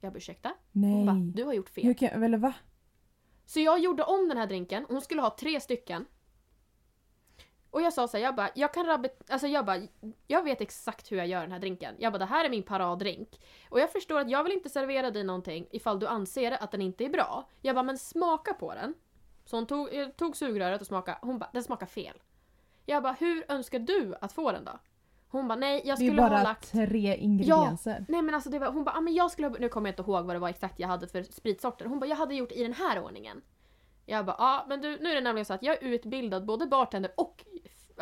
[0.00, 0.48] Jag bara ursäkta?
[0.72, 1.06] Hon Nej.
[1.06, 1.84] bara du har gjort fel.
[1.84, 2.54] Hur kan, eller va?
[3.46, 6.06] Så jag gjorde om den här drinken, hon skulle ha tre stycken.
[7.70, 9.80] Och jag sa så här, jag bara, jag kan rabbe, alltså jag bara,
[10.26, 11.94] jag vet exakt hur jag gör den här drinken.
[11.98, 13.40] Jag bara, det här är min paraddrink.
[13.68, 16.82] Och jag förstår att jag vill inte servera dig någonting ifall du anser att den
[16.82, 17.48] inte är bra.
[17.62, 18.94] Jag bara, men smaka på den.
[19.44, 22.22] Så hon tog, jag tog sugröret och smakade, hon bara, den smakar fel.
[22.84, 24.78] Jag bara, hur önskar du att få den då?
[25.36, 28.04] Hon bara, nej jag Det är skulle ha bara lagt tre ingredienser.
[28.08, 29.92] Nej men alltså det var, hon bara, ah, men jag skulle ha, nu kommer jag
[29.92, 31.86] inte ihåg vad det var exakt jag hade för spritsorter.
[31.86, 33.42] Hon bara, jag hade gjort i den här ordningen.
[34.06, 36.66] Jag bara, ja men du, nu är det nämligen så att jag är utbildad både
[36.66, 37.44] bartender och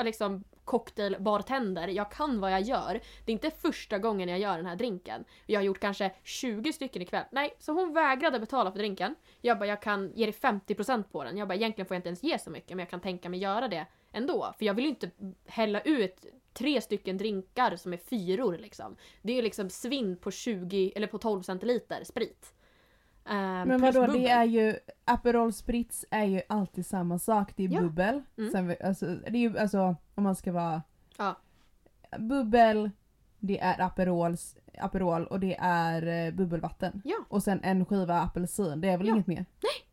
[0.03, 1.89] liksom cocktailbartender.
[1.89, 3.01] Jag kan vad jag gör.
[3.25, 5.25] Det är inte första gången jag gör den här drinken.
[5.47, 7.25] Jag har gjort kanske 20 stycken ikväll.
[7.31, 9.15] Nej, så hon vägrade betala för drinken.
[9.41, 11.37] Jag bara, jag kan ge dig 50% på den.
[11.37, 13.41] Jag bara, egentligen får jag inte ens ge så mycket men jag kan tänka mig
[13.41, 14.55] göra det ändå.
[14.59, 15.11] För jag vill ju inte
[15.47, 18.97] hälla ut tre stycken drinkar som är fyror liksom.
[19.23, 22.55] Det är liksom svinn på 20 eller på 12 centiliter sprit.
[23.29, 24.23] Ehm, Men vadå, bubbel.
[24.23, 27.53] det är ju Aperol Spritz är ju alltid samma sak.
[27.57, 27.81] Det är Ja.
[27.81, 28.23] bubbel.
[28.39, 28.51] Mm.
[28.51, 30.83] Sen, alltså, det är ju alltså om man ska vara
[31.19, 31.37] Ja.
[32.19, 32.91] bubbel,
[33.39, 37.03] det är Aperols, Aperol och det är eh, bubbelvatten.
[37.05, 37.17] Ja.
[37.29, 39.15] Och sen en skiva apelsin, det är väl Ja.
[39.15, 39.37] inget mer?
[39.63, 39.89] Nej,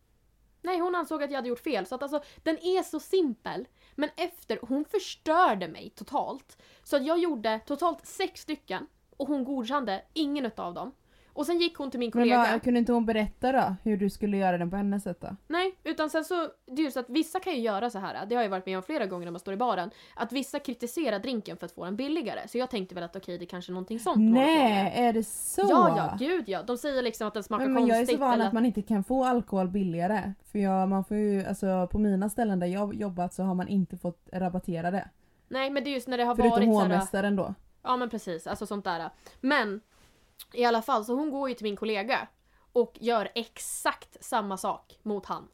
[0.62, 1.86] Nej, hon ansåg att jag hade gjort fel.
[1.86, 3.68] Så att alltså, den är så simpel.
[3.96, 6.58] Men efter, hon förstörde mig totalt.
[6.84, 10.92] Så att jag gjorde totalt sex stycken och hon godkände ingen utav dem.
[11.34, 12.52] Och sen gick hon till min Men kollega.
[12.52, 15.36] vad, kunde inte hon berätta då hur du skulle göra den på hennes sätt då?
[15.48, 18.26] Nej, utan sen så, det är ju så att vissa kan ju göra så här.
[18.26, 20.60] det har jag varit med om flera gånger när man står i baren, att vissa
[20.60, 22.48] kritiserar drinken för att få den billigare.
[22.48, 24.18] Så jag tänkte väl att okej, det är kanske är någonting sånt.
[24.20, 25.62] Nej, är det så?
[25.70, 26.64] Ja, ja, gud ja.
[26.64, 28.20] De säger liksom att den smakar men, men jag är konstigt.
[28.20, 28.48] så van eller...
[28.48, 30.34] att man inte kan få alkohol billigare.
[30.52, 33.68] För jag, man får ju, alltså på mina ställen där jag jobbat så har man
[33.68, 35.10] inte fått rabattera det.
[35.48, 37.54] Nej, men det är just när det har Förutom varit här, hovmästaren då.
[37.84, 39.10] Ja men precis, alltså sånt där.
[39.42, 39.82] Men
[40.54, 42.28] i alla fall, så hon går ju till min kollega
[42.74, 45.48] och gör exakt samma sak mot han.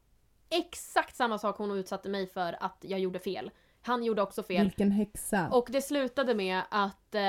[0.50, 3.52] Exakt samma sak hon utsatte mig för att jag gjorde fel.
[3.82, 4.64] Han gjorde också fel.
[4.64, 5.50] Vilken häxa.
[5.52, 7.22] Och det slutade med att eh,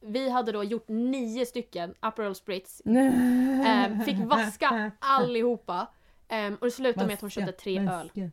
[0.00, 2.82] vi hade då gjort nio stycken Aperol Spritz.
[3.64, 5.86] Eh, fick vaska allihopa.
[6.28, 7.86] Eh, och det slutade med att hon köpte tre öl.
[7.86, 8.30] Vaska.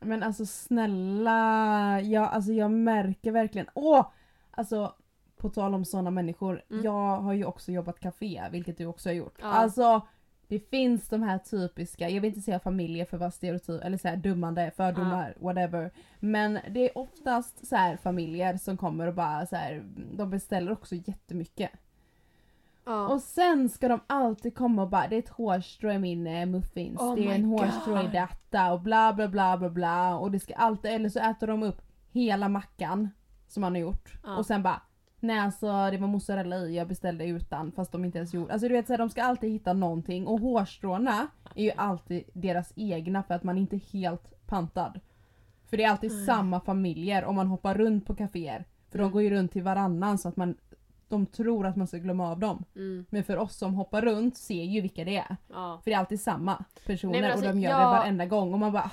[0.00, 4.10] Men alltså snälla, jag, alltså jag märker verkligen, åh!
[4.50, 4.94] Alltså
[5.38, 6.84] på tal om sådana människor, Mm.
[6.84, 9.38] jag har ju också jobbat café, vilket du också har gjort.
[9.40, 9.46] Ja.
[9.46, 10.00] Alltså
[10.48, 14.08] det finns de här typiska, jag vill inte säga familjer för vad stereotyp, eller så
[14.08, 15.90] här dummande, fördomar, whatever.
[16.20, 19.82] Men det är oftast så här familjer som kommer och bara så här,
[20.16, 21.70] de beställer också jättemycket.
[22.84, 23.08] Ja.
[23.08, 26.46] Och sen ska de alltid komma och bara det är ett hårstrå i min eh,
[26.46, 30.30] muffins, Oh det är en hårstrå i detta och bla bla bla bla bla och
[30.30, 33.10] det ska alltid, eller så äter de upp hela mackan
[33.48, 34.36] som man har gjort Ja.
[34.36, 34.82] och sen bara
[35.20, 38.52] Nej alltså det var mozzarella i, jag beställde utan fast de inte ens gjorde.
[38.52, 42.24] Alltså du vet så här, de ska alltid hitta någonting och hårstråna är ju alltid
[42.32, 45.00] deras egna för att man inte är helt pantad.
[45.70, 46.26] För det är alltid Mm.
[46.26, 48.64] samma familjer om man hoppar runt på kaféer.
[48.90, 49.08] För Mm.
[49.08, 50.56] de går ju runt till varannan så att man
[51.08, 52.64] de tror att man ska glömma av dem.
[52.76, 55.36] Mm, Men för oss som hoppar runt ser ju vilka det är.
[55.52, 55.80] ja.
[55.84, 58.52] För det är alltid samma personer Nej, alltså, och de gör jag- det varenda gång
[58.52, 58.90] och man bara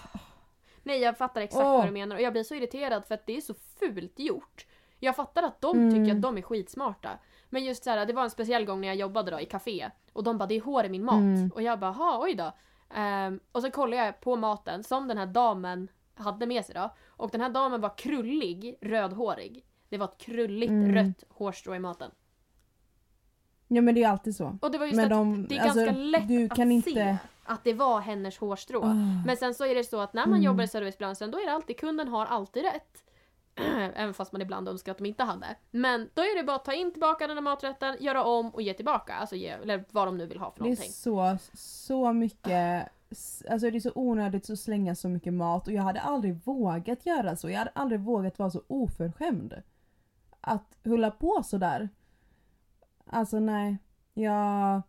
[0.84, 1.72] Nej jag fattar exakt Åh.
[1.78, 4.66] vad du menar och jag blir så irriterad för att det är så fult gjort.
[5.00, 5.94] Jag fattar att de Mm.
[5.94, 7.10] tycker att de är skitsmarta.
[7.50, 9.90] Men just så här, det var en speciell gång när jag jobbade då i café
[10.14, 11.16] och de bara det är hår i min mat.
[11.20, 11.52] Mm.
[11.56, 12.52] Och jag bara ha oj då.
[12.96, 16.94] Ehm, och så kollade jag på maten som den här damen hade med sig då.
[17.08, 19.66] Och den här damen var krullig, rödhårig.
[19.90, 20.96] Det var ett krulligt Mm.
[20.96, 22.12] rött hårstrå i maten.
[23.68, 24.58] Ja men det är alltid så.
[24.62, 26.90] Och det var just Men att de, det är alltså, ganska lätt att kan se
[26.90, 27.18] inte...
[27.44, 28.84] att det var hennes hårstrå.
[28.84, 28.94] Ah.
[29.26, 30.44] Men sen så är det så att när man Mm.
[30.44, 33.04] jobbar i servicebranschen då är det alltid kunden har alltid rätt.
[33.96, 35.56] Även fast man ibland önskar att de inte hade.
[35.72, 38.62] Men då är det bara att ta in tillbaka den här maträtten, göra om och
[38.62, 39.14] ge tillbaka.
[39.14, 40.92] Alltså ge, eller vad de nu vill ha för Det är någonting.
[40.92, 42.88] så, så mycket,
[43.50, 47.06] alltså det är så onödigt att slänga så mycket mat och jag hade aldrig vågat
[47.06, 47.50] göra så.
[47.50, 49.62] Jag hade aldrig vågat vara så oförskämd.
[50.42, 51.90] Att hålla på sådär.
[53.06, 53.78] Alltså nej,
[54.14, 54.82] jag...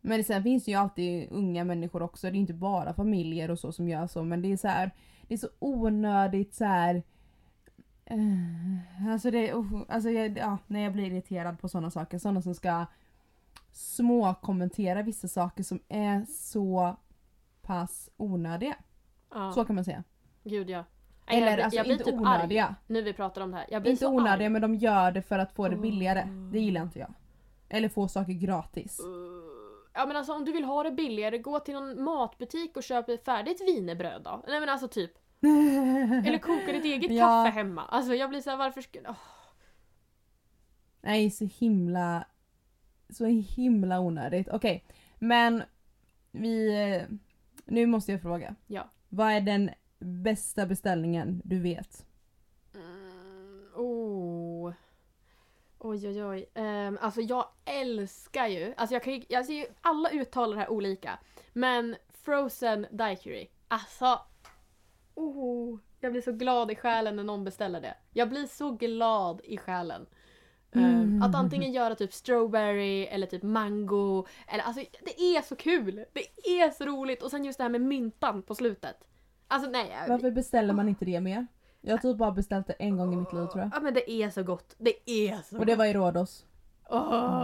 [0.00, 3.58] Men sen finns det ju alltid unga människor också, det är inte bara familjer och
[3.58, 4.90] så som gör så men det är så här,
[5.28, 7.02] det är så onödigt så här.
[8.06, 12.42] Eh, alltså det, uh, alltså jag, ja, när jag blir irriterad på sådana saker, sådana
[12.42, 12.86] som ska
[13.72, 16.96] små kommentera vissa saker som är så
[17.62, 18.74] pass onödiga.
[19.34, 20.04] Ja, Så kan man säga.
[20.44, 20.84] gud ja.
[21.28, 22.64] Nej, Eller jag, blir- alltså jag blir inte typ onödiga.
[22.66, 23.66] arg nu vi pratar om det här.
[23.70, 24.48] Jag blir Inte onödiga arg.
[24.48, 26.24] men de gör det för att få det billigare.
[26.52, 27.14] Det gillar inte jag.
[27.68, 29.00] Eller få saker gratis.
[29.00, 29.44] Uh,
[29.96, 33.08] Ja men alltså om du vill ha det billigare, gå till någon matbutik och köp
[33.08, 34.42] ett färdigt wienerbröd då.
[34.48, 35.12] Nej men alltså typ.
[36.26, 37.44] Eller koka ditt eget Ja.
[37.44, 37.84] kaffe hemma.
[37.84, 38.98] Alltså jag blir såhär varför ska...
[39.08, 39.16] åh.
[41.00, 42.24] Nej så himla
[43.08, 44.48] Så himla onödigt.
[44.48, 44.84] Okej.
[45.18, 45.62] Men
[46.30, 47.02] vi eh,
[47.64, 48.54] Nu måste jag fråga.
[48.66, 48.88] Ja.
[49.08, 52.06] Vad är den bästa beställningen du vet?
[52.74, 54.72] Mm, oh.
[55.78, 56.50] Oj oj oj.
[56.54, 61.18] Ehm, alltså jag älskar ju, alltså jag kan ju, ju, alla uttalar det här olika.
[61.52, 63.50] Men Frozen Daiquiri.
[63.68, 64.20] Alltså.
[65.14, 67.94] Oh, jag blir så glad i själen när någon beställer det.
[68.12, 70.06] Jag blir så glad i själen.
[70.72, 71.22] Ehm, Mm.
[71.22, 74.26] Att antingen göra typ strawberry eller typ mango.
[74.48, 76.04] Eller, alltså, det är så kul!
[76.12, 77.22] Det är så roligt!
[77.22, 78.96] Och sen just det här med myntan på slutet.
[79.48, 79.90] Alltså nej.
[80.08, 81.46] Varför beställer man inte det mer?
[81.80, 83.70] Jag har typ bara beställt det en gång i mitt liv tror jag.
[83.74, 84.74] Ja men det är så gott.
[84.78, 86.44] Det är så Och det var i Rhodos.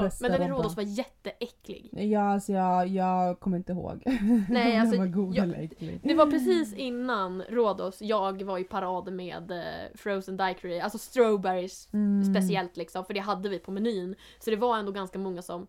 [0.03, 0.51] Bästa men den i.
[0.51, 1.91] Rhodos var jätteäcklig.
[1.93, 4.03] Ja alltså jag, jag kommer inte ihåg.
[4.51, 6.01] Nej, alltså, den var god jag- eller äcklig.
[6.03, 9.59] Det var precis innan Rhodos jag var i parad med eh,
[9.95, 12.25] Frozen Daiquiri, alltså strawberries Mm.
[12.35, 14.15] speciellt liksom, för det hade vi på menyn.
[14.39, 15.67] Så det var ändå ganska många som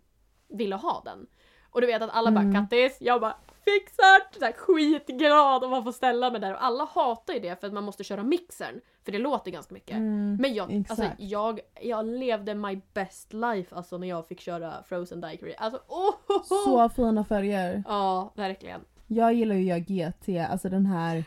[0.49, 1.27] ville ha den.
[1.71, 2.51] Och du vet att alla Mm.
[2.53, 6.63] bara “Kattis!” Jag bara “Fixat!” så här, Skitglad om man får ställa mig där och
[6.65, 8.81] alla hatar ju det för att man måste köra mixern.
[9.05, 9.95] För det låter ganska mycket.
[9.97, 10.35] Mm.
[10.41, 15.21] Men jag, alltså, jag, jag levde my best life alltså när jag fick köra Frozen
[15.21, 15.55] Daiquiri.
[15.57, 17.83] Alltså oh, Så fina färger.
[17.87, 18.81] Ja, verkligen.
[19.07, 21.23] Jag gillar ju göra GT, alltså den här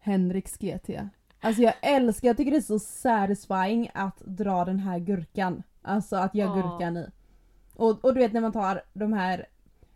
[0.00, 0.90] Henriks GT.
[1.40, 5.62] Alltså jag älskar, jag tycker det är så satisfying att dra den här gurkan.
[5.82, 6.54] Alltså att göra Ja.
[6.62, 7.06] gurkan i.
[7.80, 9.46] Och, och du vet när man tar de här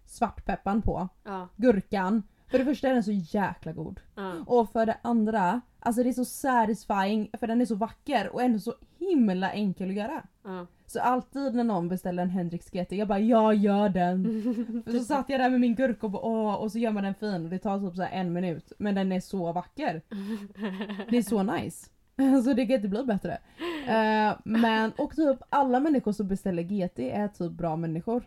[0.06, 2.22] svartpeppan på, Ja, gurkan.
[2.50, 4.00] För det första är den så jäkla god.
[4.14, 4.32] ja.
[4.46, 8.42] Och för det andra, alltså det är så satisfying för den är så vacker och
[8.42, 10.22] ändå så himla enkel att göra.
[10.44, 10.66] ja.
[10.86, 14.82] Så alltid när någon beställer en Hendrix GT, jag bara jag gör den.
[14.92, 17.14] Så satt jag där med min gurka och bara, åh, och så gör man den
[17.14, 18.72] fin och det tar typ så här en minut.
[18.78, 20.02] Men den är så vacker.
[21.10, 21.90] Det är så nice.
[22.44, 23.38] Så det kan inte bli bättre.
[23.87, 28.24] Eh, men och typ alla människor som beställer GT är typ bra människor.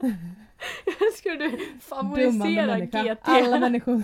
[1.16, 2.78] Ska du Dummande favorisera.
[3.14, 3.18] GT?
[3.22, 4.02] Alla människor.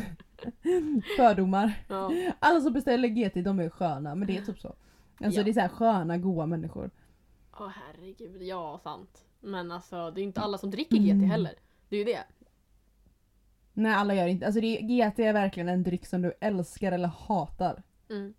[1.16, 1.72] Fördomar.
[1.88, 2.12] Ja.
[2.38, 4.74] Alla som beställer GT de är sköna men det är typ så.
[5.20, 5.44] Alltså Ja.
[5.44, 6.90] det är så här sköna goa människor.
[7.60, 9.24] Åh herregud, ja sant.
[9.40, 11.18] Men alltså det är inte alla som dricker Mm.
[11.20, 11.52] GT heller.
[11.88, 12.24] Det är ju det.
[13.72, 17.08] Nej alla gör inte, alltså det, GT är verkligen en dryck som du älskar eller
[17.08, 17.82] hatar.
[18.10, 18.34] Mm.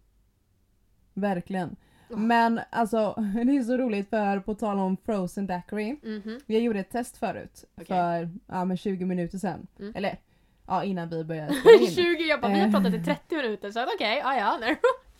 [1.13, 1.75] Verkligen.
[2.09, 3.13] Men alltså
[3.45, 5.99] det är så roligt för på tal om frozen daiquiri.
[6.03, 6.39] Mhm.
[6.45, 7.85] Jag gjorde ett test förut Okej.
[7.87, 9.67] för ja, men 20 minuter sedan.
[9.79, 9.93] Mm.
[9.95, 10.19] Eller
[10.67, 11.91] ja, innan vi började spela in.
[11.91, 14.59] 20, jag bara vi har pratat i 30 minuter så okej, ja ja.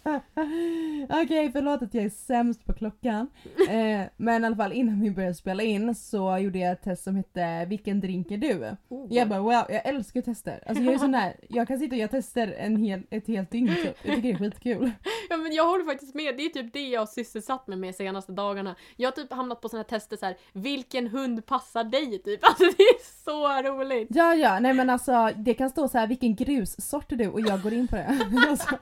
[1.09, 3.27] Okej, förlåt att jag är sämst på klockan.
[3.69, 7.03] Eh, men i alla fall innan vi började spela in så gjorde jag ett test
[7.03, 8.75] som hette Vilken drink är du?
[8.89, 9.07] Oh.
[9.13, 10.63] Jag bara wow, jag älskar tester.
[10.67, 13.51] Alltså jag är sån där, jag kan sitta och göra tester en hel, ett helt
[13.51, 13.97] dygn typ.
[14.03, 14.91] Jag tycker det är skitkul.
[15.29, 17.95] Ja men jag håller faktiskt med, det är typ det jag har sysselsatt mig med
[17.95, 18.75] senaste dagarna.
[18.95, 20.37] Jag har typ hamnat på såna här tester så här.
[20.53, 22.39] vilken hund passar dig typ?
[22.47, 24.07] Alltså det är så roligt!
[24.11, 27.27] Ja ja, nej men alltså det kan stå så här vilken grussort är du?
[27.27, 28.19] Och jag går in på det.
[28.49, 28.77] Alltså.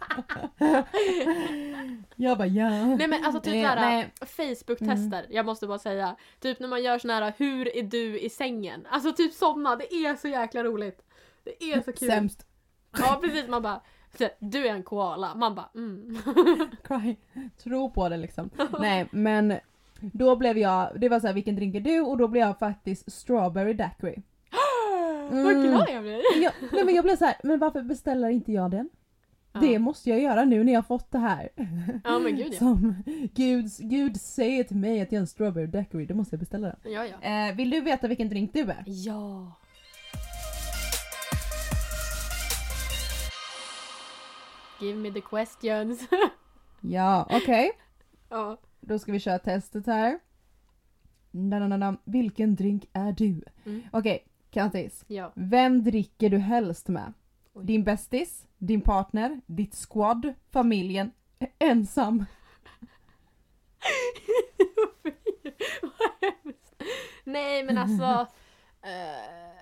[2.15, 2.69] jag bara ja.
[2.69, 4.09] Nej men alltså typ Eh, såhär.
[4.25, 6.15] Facebook-tester, jag måste bara säga.
[6.39, 8.87] Typ när man gör såna här hur är du i sängen?
[8.89, 11.01] Alltså typ såna, det är så jäkla roligt.
[11.43, 12.09] Det är så kul.
[12.09, 12.45] Sämst.
[12.97, 13.81] Ja precis, man bara
[14.39, 16.17] du är en koala, man bara mm.
[16.83, 17.15] Cry.
[17.63, 18.49] Tro på det liksom.
[18.79, 19.53] Nej men
[20.01, 21.99] då blev jag, det var så här vilken drink är du?
[22.01, 24.21] Och då blev jag faktiskt strawberry daiquiri.
[25.31, 25.61] Vad Mm.
[25.61, 26.43] glad jag blir!
[26.43, 28.89] Jag, nej men jag blev så här, men varför beställer inte jag den?
[29.61, 29.79] Det Ja.
[29.79, 31.49] måste jag göra nu när jag fått det här.
[32.03, 32.57] ja men gud ja.
[32.59, 32.95] Som
[33.33, 36.67] Gud, Gud säger till mig att jag är en strawberry daiquiri, då måste jag beställa
[36.67, 36.93] den.
[36.93, 37.29] Ja ja.
[37.49, 38.83] Eh, vill du veta vilken drink du är?
[38.85, 39.51] Ja.
[44.79, 46.07] Give me the questions.
[46.87, 47.71] Ja, okej.
[48.29, 48.57] ja.
[48.79, 50.19] Då ska vi köra testet här.
[51.31, 51.97] Nananana.
[52.03, 53.41] Vilken drink är du?
[53.65, 53.81] Mm.
[53.91, 55.03] Okej, Kattis.
[55.07, 55.31] ja.
[55.35, 57.13] Vem dricker du helst med?
[57.53, 57.65] Oj.
[57.65, 61.11] Din bästis, din partner, ditt squad, familjen,
[61.59, 62.25] ensam.
[67.23, 68.03] Nej men alltså.
[68.81, 69.54] eh,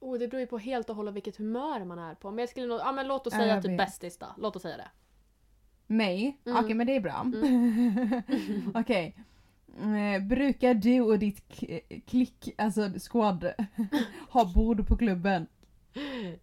[0.00, 2.30] oh, det beror ju på helt och hållet vilket humör man är på.
[2.30, 4.26] Men jag skulle nog, ja men låt oss säga typ bästis då.
[4.38, 4.90] Låt oss säga det.
[5.86, 6.40] Mig?
[6.46, 6.64] Mm.
[6.64, 7.26] Okej, men det är bra.
[8.80, 9.16] Okej.
[9.78, 11.62] Eh, brukar du och ditt
[12.06, 13.52] klick, alltså squad,
[14.30, 15.46] ha bord på klubben?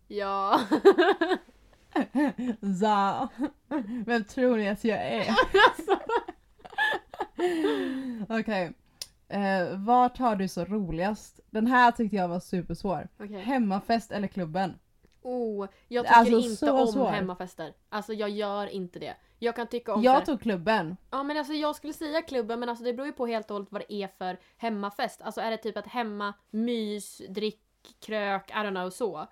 [0.07, 0.61] Ja.
[2.79, 3.29] Za.
[4.05, 5.19] Vem tror ni att jag är?
[5.19, 5.99] alltså.
[8.29, 8.73] Okej.
[9.27, 11.39] Eh, vart har du så roligast?
[11.49, 13.07] Den här tyckte jag var supersvår.
[13.19, 13.41] Okej.
[13.41, 14.79] Hemafest eller klubben?
[15.21, 17.09] Oh, jag tycker Alltså, inte om svår.
[17.09, 17.73] hemmafester.
[17.89, 19.15] Alltså jag gör inte det.
[19.39, 20.97] Jag kan tycka om Jag här- tog klubben.
[21.11, 23.53] Ja men alltså jag skulle säga klubben men alltså det beror ju på helt och
[23.55, 25.21] hållet vad det är för hemmafest.
[25.21, 27.61] Alltså är det typ att hemma, mys, drick,
[28.05, 29.27] krök, I don't know så.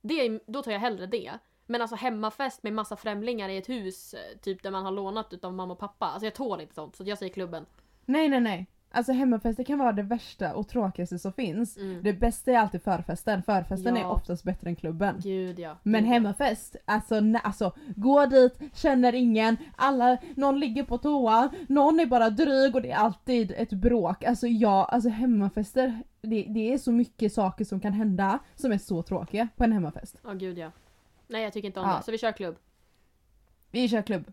[0.00, 1.32] Det, är- då tar jag hellre det.
[1.66, 5.32] Men alltså hemmafest med massa främlingar i ett hus, eh, typ där man har lånat
[5.32, 6.06] utav mamma och pappa.
[6.06, 7.66] Alltså jag tål inte sånt så jag säger klubben.
[8.04, 8.66] Nej nej nej.
[8.98, 11.76] Alltså hemmafester kan vara det värsta och tråkigaste som finns.
[11.76, 12.02] Mm.
[12.02, 13.42] Det bästa är alltid förfesten.
[13.42, 14.02] Förfesten Ja.
[14.02, 15.20] är oftast bättre än klubben.
[15.22, 15.76] Gud ja.
[15.82, 22.00] Men hemmafest, alltså, nä- alltså gå dit, känner ingen, alla, någon ligger på toa, någon
[22.00, 24.24] är bara dryg och det är alltid ett bråk.
[24.24, 28.78] Alltså ja, alltså hemmafester, det, det är så mycket saker som kan hända som är
[28.78, 30.16] så tråkiga på en hemmafest.
[30.24, 30.70] Ja gud ja.
[31.26, 31.96] Nej jag tycker inte om Ja.
[31.96, 32.56] det, så vi kör klubb.
[33.70, 34.32] Vi kör klubb.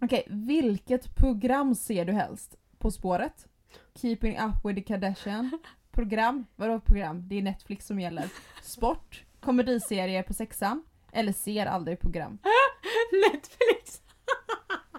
[0.00, 2.56] Okej, vilket program ser du helst?
[2.78, 3.47] På spåret?
[3.94, 5.58] Keeping up with the Kardashian?
[5.90, 6.46] Program?
[6.56, 7.28] Vadå program?
[7.28, 8.24] Det är Netflix som gäller.
[8.62, 9.24] Sport?
[9.40, 10.84] Komediserier på sexan?
[11.12, 12.38] Eller ser aldrig program?
[13.32, 14.02] Netflix!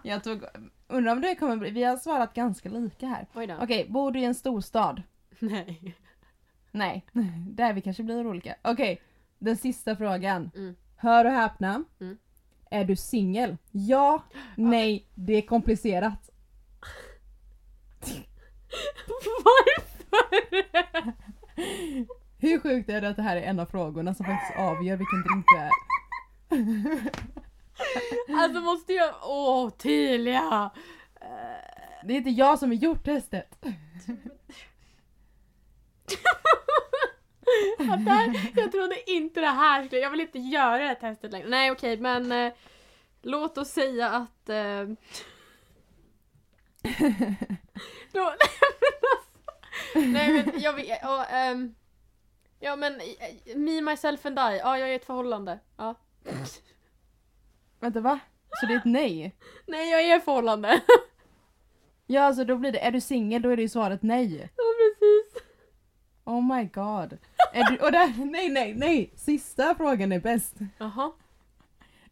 [0.03, 0.43] Jag tog,
[0.87, 3.27] undrar om det kommer bli, vi har svarat ganska lika här.
[3.61, 5.01] Okej, bor du i en storstad?
[5.39, 5.95] Nej.
[6.71, 7.05] Nej,
[7.49, 8.55] där vi kanske blir olika.
[8.61, 9.01] Okej,
[9.39, 10.51] den sista frågan.
[10.55, 10.75] Mm.
[10.95, 11.83] Hör och häpna.
[11.99, 12.17] Mm.
[12.71, 13.57] Är du singel?
[13.71, 14.23] Ja,
[14.55, 16.29] nej, det är komplicerat.
[19.43, 21.13] Varför?
[22.37, 25.21] Hur sjukt är det att det här är en av frågorna som faktiskt avgör vilken
[25.23, 25.71] drink du är?
[28.41, 29.13] Alltså måste jag...
[29.23, 30.69] Åh, Tilia!
[31.21, 31.27] Eh,
[32.07, 33.55] Det är inte jag som har gjort testet.
[37.77, 40.01] det här, jag trodde inte det här skulle...
[40.01, 41.49] Jag vill inte göra det här testet längre.
[41.49, 42.31] Nej okej men...
[42.31, 42.53] Eh,
[43.21, 44.49] låt oss säga att...
[44.49, 44.83] Eh,
[48.11, 48.33] då,
[49.95, 50.99] nej men jag vet...
[51.01, 51.75] Ja, ehm,
[52.59, 52.93] ja men...
[53.01, 54.57] eh, Me, myself and I.
[54.57, 55.59] Ja, jag är i ett förhållande.
[55.77, 55.95] Ja.
[57.79, 58.19] Vänta va?
[58.59, 59.35] Så det är ett nej?
[59.67, 60.81] Nej, jag är i ett förhållande.
[62.11, 64.49] Ja alltså då blir det, är du singel då är det ju svaret nej.
[64.57, 65.43] ja, precis.
[66.23, 67.17] Oh my god.
[67.53, 69.13] Är du, och där, nej nej nej!
[69.15, 70.55] Sista frågan är bäst.
[70.77, 71.11] Jaha.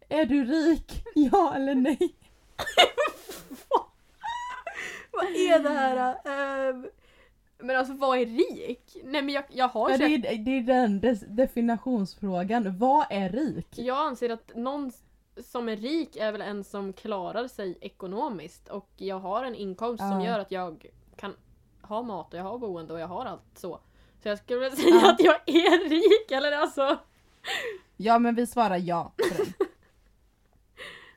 [0.10, 1.04] Är du rik?
[1.16, 2.16] Ja eller nej?
[5.36, 6.18] Är det här?
[6.70, 6.88] Ehm,
[7.60, 8.98] men alltså vad är rik?
[9.04, 10.26] Nej men jag, jag har Ja, det, köpt...
[10.26, 11.02] är, det är den
[11.36, 12.78] definitionsfrågan.
[12.78, 13.68] Vad är rik?
[13.78, 14.92] Jag anser att någon...
[15.44, 20.02] som är rik är väl en som klarar sig ekonomiskt och jag har en inkomst
[20.04, 20.26] som Ja.
[20.26, 21.34] gör att jag kan
[21.82, 23.80] ha mat och jag har boende och jag har allt så.
[24.24, 25.12] Så jag skulle vilja säga Ja.
[25.12, 26.98] att jag är rik eller alltså.
[27.98, 29.54] Ja men vi svarar ja på den.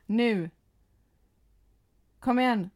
[0.06, 0.50] nu.
[2.20, 2.70] Kom igen.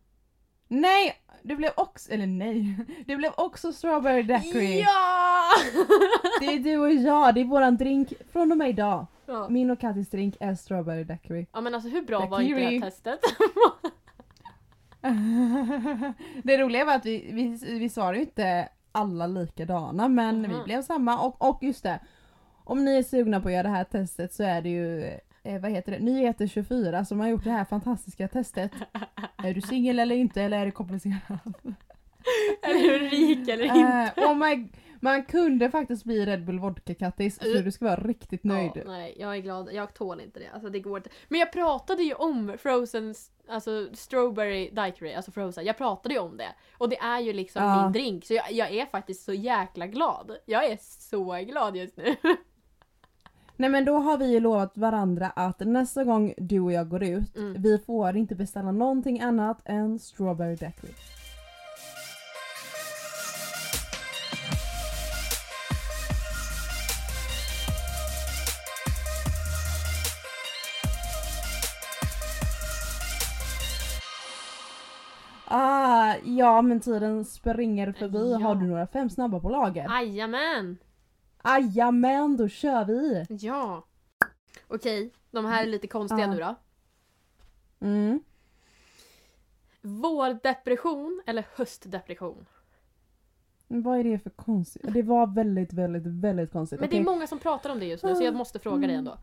[0.80, 1.14] Nej!
[1.42, 2.76] Det blev också, eller nej.
[3.06, 4.80] Det blev också strawberry daiquiri.
[4.80, 5.50] Ja!
[6.40, 9.06] Det är du och jag, det är våran drink från och med idag.
[9.26, 9.48] ja.
[9.48, 11.46] Min och Kattis drink är strawberry daiquiri.
[11.52, 12.90] Ja men alltså hur bra var inte det här Daiquiri.
[12.90, 13.20] testet?
[16.44, 20.50] det roliga var att vi, vi, vi svarade ju inte alla likadana men Mhm.
[20.50, 22.00] vi blev samma och, och just det.
[22.64, 25.60] Om ni är sugna på att göra det här testet så är det ju eh,
[25.60, 28.72] vad heter det, Nyheter 24 som har gjort det här fantastiska testet.
[29.36, 31.20] Är du singel eller inte eller är det komplicerat?
[32.62, 34.12] är du rik eller inte?
[34.16, 34.68] Eh, oh my,
[35.00, 38.72] man kunde faktiskt bli Red Bull Vodka Kattis så du ska vara riktigt nöjd.
[38.74, 39.68] Ja, nej, jag är glad.
[39.72, 40.50] Jag tål inte det.
[40.52, 41.10] Alltså det går inte.
[41.28, 43.14] Men jag pratade ju om Frozen,
[43.48, 45.64] alltså Strawberry Daiquiri, alltså Frozen.
[45.64, 46.54] Jag pratade ju om det.
[46.78, 47.82] Och det är ju liksom Ja.
[47.82, 48.24] min drink.
[48.26, 50.36] Så jag, jag är faktiskt så jäkla glad.
[50.46, 52.16] Jag är så glad just nu.
[53.56, 57.02] Nej men då har vi ju lovat varandra att nästa gång du och jag går
[57.02, 57.62] ut, Mm.
[57.62, 60.94] vi får inte beställa någonting annat än strawberry daiquiri.
[75.46, 78.30] Ah, ja men tiden springer förbi.
[78.32, 78.38] Ja.
[78.38, 79.84] Har du några fem snabba på lager?
[79.88, 80.76] Jajamän!
[81.44, 83.26] Jajamän, då kör vi!
[83.28, 83.84] Ja.
[84.68, 86.54] Okej, de här är lite konstiga nu då.
[87.80, 88.20] Mm.
[89.82, 92.46] Vårdepression eller höstdepression?
[93.68, 94.82] Men Vad är det för konstigt?
[94.94, 96.80] Det var väldigt, väldigt, väldigt konstigt.
[96.80, 97.14] Men det är Okej.
[97.14, 99.16] många som pratar om det just nu så jag måste fråga dig ändå.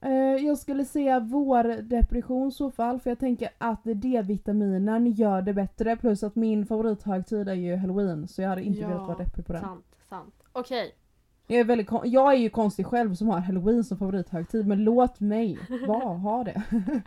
[0.00, 0.12] Eh,
[0.46, 5.96] jag skulle säga vårdepression i så fall för jag tänker att D-vitaminen gör det bättre
[5.96, 9.46] plus att min favorithögtid är ju halloween så jag hade inte Ja, velat vara deppig
[9.46, 9.62] på den.
[9.62, 10.34] Sant, sant.
[10.52, 10.94] Okej.
[11.52, 15.20] Jag är, väldigt jag är ju konstig själv som har halloween som favorithögtid men låt
[15.20, 16.62] mig vara, ha det.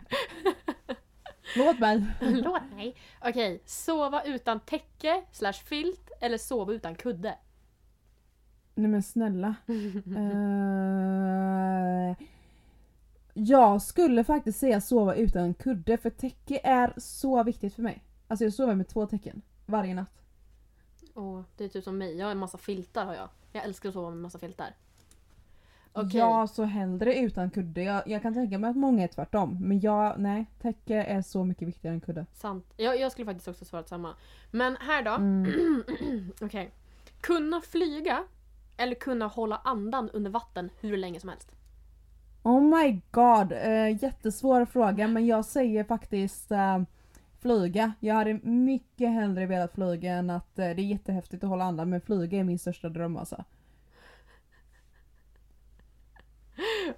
[1.56, 2.04] låt mig.
[2.44, 2.96] Låt mig.
[3.20, 7.34] Okej, sova utan täcke slash filt eller sova utan kudde?
[8.74, 9.54] Nej men snälla.
[10.16, 12.16] Eh,
[13.34, 18.02] jag skulle faktiskt säga sova utan kudde för täcke är så viktigt för mig.
[18.28, 20.25] Alltså jag sover med två täcken varje natt.
[21.16, 22.16] Åh, det är typ som mig.
[22.16, 23.28] Jag har en massa filtar har jag.
[23.52, 24.74] Jag älskar att sova med massa filtar.
[25.92, 26.20] Okej.
[26.20, 27.82] Ja, så hellre utan kudde.
[27.82, 29.58] Jag, jag kan tänka mig att många är tvärtom.
[29.60, 32.26] Men jag, nej, täcke är så mycket viktigare än kudde.
[32.32, 32.72] Sant.
[32.76, 34.14] Jag, jag skulle faktiskt också svarat samma.
[34.50, 35.10] Men här då.
[35.10, 35.84] Mm.
[36.40, 36.70] Okej.
[37.20, 38.24] Kunna flyga
[38.76, 41.52] eller kunna hålla andan under vatten hur länge som helst?
[42.42, 46.78] Oh my god, eh, jättesvår fråga men jag säger faktiskt eh,
[47.46, 47.92] flyga.
[48.00, 51.90] Jag hade mycket hellre velat flyga än att eh, det är jättehäftigt att hålla andan
[51.90, 53.44] men flyga är min största dröm alltså.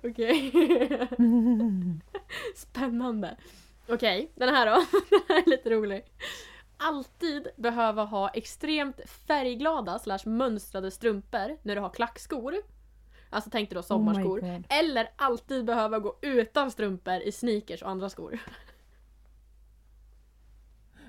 [0.05, 0.53] Okej.
[2.57, 3.37] Spännande.
[3.89, 4.73] Okej, den här då.
[5.11, 6.05] den här är lite rolig.
[6.77, 12.55] Alltid behöva ha extremt färgglada slash mönstrade strumpor när du har klackskor.
[13.31, 14.41] Alltså tänk dig då sommarskor.
[14.41, 14.65] Oh my God.
[14.69, 18.39] Eller alltid behöva gå utan strumpor i sneakers och andra skor.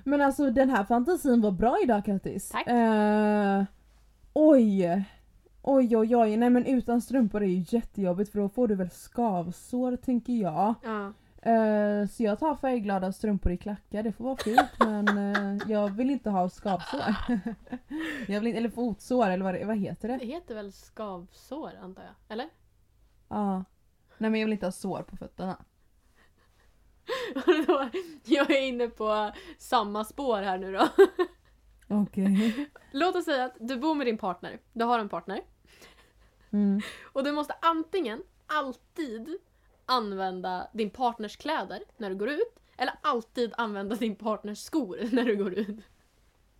[0.04, 2.48] Men alltså den här fantasin var bra idag Kattis.
[2.48, 2.66] Tack.
[2.66, 3.64] Eh,
[4.32, 5.04] oj.
[5.62, 8.90] Oj oj oj, nej men utan strumpor är ju jättejobbigt för då får du väl
[8.90, 10.74] skavsår tänker jag.
[10.82, 11.12] Ja.
[11.50, 15.08] Eh, så jag tar färgglada strumpor i klackar, det får vara fint men
[15.58, 17.00] eh, jag vill inte ha skavsår.
[18.28, 20.16] jag vill inte, eller fotsår eller vad, det- vad heter det?
[20.16, 22.12] Det heter väl skavsår antar jag?
[22.28, 22.48] Eller?
[23.28, 23.64] Ja.
[24.18, 25.56] Nej men jag vill inte ha sår på fötterna.
[27.34, 27.90] Och då-
[28.24, 30.88] jag är inne på samma spår här nu då.
[31.88, 32.68] Okej.
[32.92, 34.58] Låt oss säga att du bor med din partner.
[34.72, 35.40] Du har en partner.
[36.52, 36.80] Mm.
[37.12, 39.38] Och du måste antingen alltid
[39.86, 42.54] använda din partners kläder när du går ut.
[42.76, 45.76] Eller alltid använda din partners skor när du går ut.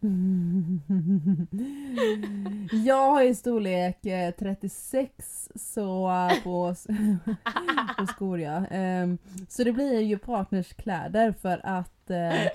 [2.87, 6.75] Jag har ju storlek eh, 36 så eh, på,
[7.99, 8.67] på skor ja.
[8.67, 12.47] Ehm, så det blir ju partnerskläder för att eh,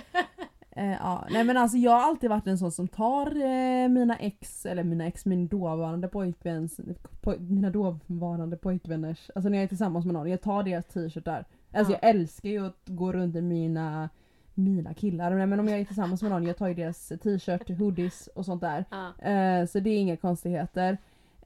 [0.71, 1.27] eh, ja.
[1.31, 4.83] Nej men alltså jag har alltid varit en sån som tar eh, mina ex, eller
[4.83, 6.79] mina ex, min dåvarande pojkväns,
[7.21, 11.45] poj, mina dåvarande pojkvänners, alltså när jag är tillsammans med någon, jag tar deras t-shirtar.
[11.73, 11.99] Alltså Ja.
[12.01, 14.09] jag älskar ju att gå runt i mina
[14.55, 17.69] mina killar, Nej, men om jag är tillsammans med någon, jag tar ju deras t-shirt,
[17.79, 18.85] hoodies och sånt där.
[18.91, 19.29] Ja.
[19.29, 20.97] Eh, så det är inga konstigheter.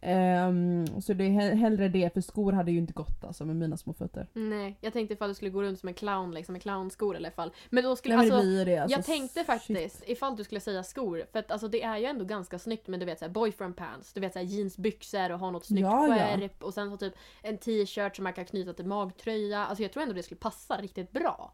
[0.01, 3.55] Ehm, så det är he- hellre det, för skor hade ju inte gått alltså med
[3.55, 4.27] mina små fötter.
[4.33, 7.17] Nej, jag tänkte ifall du skulle gå runt som en clown liksom med clownskor i
[7.17, 7.51] alla fall.
[7.69, 9.45] Men då skulle Nej, men alltså, det alltså, jag tänkte shit.
[9.47, 12.87] faktiskt ifall du skulle säga skor, för att alltså det är ju ändå ganska snyggt
[12.87, 16.07] med du vet såhär boyfriend pants, du vet såhär jeansbyxor och ha något snyggt Ja,
[16.07, 16.13] ja.
[16.37, 19.65] skärp och sen så typ en t-shirt som man kan knyta till magtröja.
[19.65, 21.53] Alltså jag tror ändå det skulle passa riktigt bra.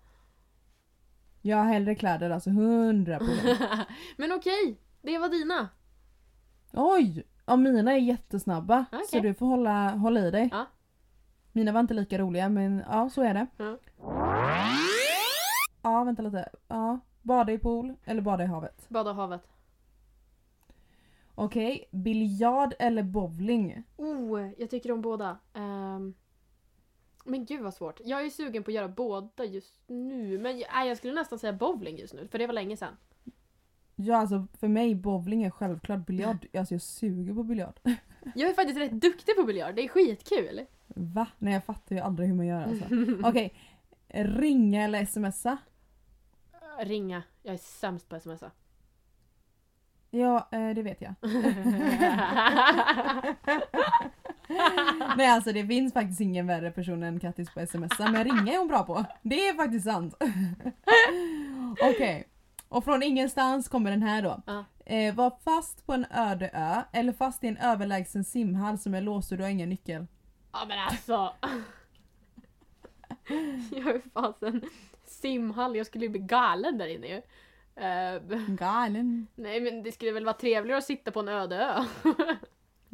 [1.45, 3.59] Jag har hellre kläder alltså, 100 procent.
[4.17, 5.69] Men okej, det var dina.
[6.73, 7.23] Oj!
[7.45, 8.85] Ja, mina är jättesnabba.
[8.91, 9.07] Okej.
[9.07, 10.49] Så du får hålla, hålla i dig.
[10.51, 10.65] Ja.
[11.51, 13.47] Mina var inte lika roliga men ja, så är det.
[13.57, 13.77] Ja.
[15.81, 16.49] Ja, vänta lite.
[16.67, 18.89] Ja, bada i pool eller bada i havet.
[18.89, 19.47] Bada havet.
[21.35, 23.83] Okej, biljard eller bowling?
[23.97, 25.37] Oh, jag tycker om båda.
[25.53, 26.13] Ehm,
[27.25, 27.99] men gud vad svårt.
[28.03, 30.39] Jag är sugen på att göra båda just nu.
[30.39, 32.97] Men jag, jag skulle nästan säga bowling just nu, för det var länge sedan.
[33.95, 36.45] Ja, alltså för mig bowling är självklart biljard.
[36.53, 37.79] Alltså jag suger på biljard.
[38.35, 40.65] Jag är faktiskt rätt duktig på biljard, det är skitkul.
[40.87, 41.27] Va?
[41.37, 42.85] Nej jag fattar ju aldrig hur man gör alltså.
[43.29, 43.53] Okej,
[44.07, 45.57] ringa eller smsa?
[46.79, 47.23] Ringa.
[47.43, 48.51] Jag är sämst på smsa.
[50.11, 51.13] Ja, eh, det vet jag.
[55.17, 58.57] Nej alltså det finns faktiskt ingen värre person än Kattis på sms men ringa är
[58.57, 59.05] hon bra på.
[59.21, 60.15] Det är faktiskt sant.
[61.81, 62.27] Okej.
[62.69, 64.41] Och från ingenstans kommer den här då.
[64.45, 64.65] Ja.
[64.85, 69.01] Eh, var fast på en öde ö eller fast i en överlägsen simhall som är
[69.01, 70.07] låst och du har ingen nyckel.
[70.51, 71.33] Ja men alltså.
[73.71, 74.61] Jag är fasen
[75.05, 77.21] simhall, jag skulle ju bli galen där inne ju.
[77.83, 79.27] Eh, Galen.
[79.35, 81.83] nej men det skulle väl vara trevligare att sitta på en öde ö.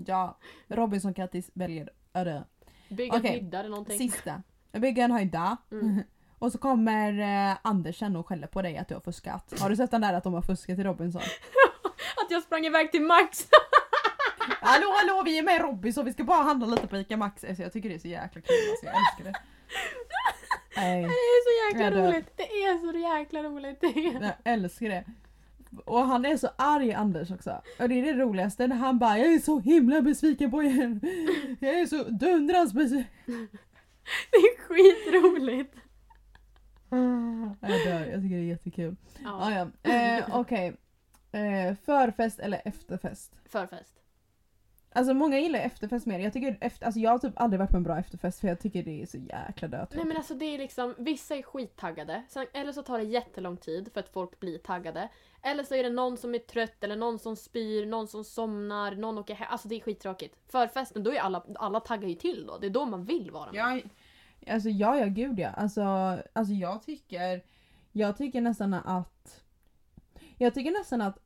[0.08, 0.38] Ja,
[0.68, 2.43] Robinson Kattis väljer öde.
[2.89, 3.39] Bygga okay.
[3.39, 3.97] eller någonting.
[3.97, 4.43] Sista.
[4.72, 5.58] Jag bygger en höjda.
[5.72, 6.04] Mm.
[6.39, 9.60] Och så kommer eh, Anders sen och skäller på dig att du har fuskat.
[9.60, 11.22] Har du sett den där att de har fuskat i Robinson?
[12.26, 13.47] Att jag sprang iväg till Max.
[14.62, 17.47] hallå hallå vi är med i Robinson, vi ska bara handla lite på ICA Maxi.
[17.47, 19.34] Alltså, jag tycker det är så jäkla kul, alltså, jag älskar det.
[20.76, 22.38] Nej, Det är så jäkla roligt.
[22.38, 23.80] Det är så jäkla roligt.
[24.43, 25.06] jag älskar det.
[25.86, 27.61] Och han är så arg Anders också.
[27.80, 30.99] Och det är det roligaste när han bara jag är så himla besviken på er.
[31.59, 33.07] Jag är så dundrans besviken.
[34.32, 35.76] Det är skitroligt.
[37.61, 38.95] Jag dör, jag tycker det är jättekul.
[39.26, 39.91] Ah, Ja, ja.
[39.91, 40.78] eh, Okej.
[41.32, 43.32] Eh, förfest eller efterfest?
[43.49, 43.93] förfest.
[44.93, 46.19] Alltså många gillar efterfest mer.
[46.19, 48.59] Jag, tycker efter, alltså, jag har typ aldrig varit på en bra efterfest för jag
[48.59, 49.93] tycker det är så jäkla dött.
[49.95, 53.57] Nej men alltså det är liksom, vissa är skittaggade, sen, eller så tar det jättelång
[53.57, 55.09] tid för att folk blir taggade.
[55.41, 58.95] Eller så är det någon som är trött, eller någon som spyr, någon som somnar,
[58.95, 59.47] någon åker hem.
[59.51, 60.35] Alltså det är skittråkigt.
[60.47, 62.57] Förfesten, då är alla, alla taggar ju till då.
[62.57, 63.59] Det är då man vill vara med.
[63.59, 63.89] Jag,
[64.53, 65.49] alltså ja, ja gud ja.
[65.49, 65.81] Alltså,
[66.33, 67.41] alltså jag tycker
[67.91, 69.43] jag tycker nästan att
[70.37, 71.19] jag tycker nästan att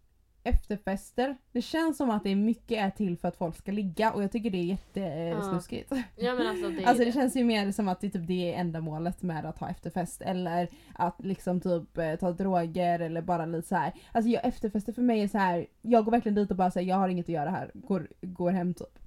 [0.46, 4.12] efterfester, det känns som att det är mycket är till för att folk ska ligga
[4.12, 5.91] och jag tycker det är jättesnuskigt.
[6.16, 7.12] Ja men alltså det Alltså det det.
[7.12, 10.70] känns ju mer som att det, typ, det är ändamålet med att ha efterfest eller
[10.96, 13.93] att liksom typ eh, ta droger eller bara lite så här.
[14.12, 15.66] Alltså jag, efterfester för mig är så här.
[15.82, 18.52] jag går verkligen dit och bara säger jag har inget att göra här, går, går
[18.52, 19.00] hem typ.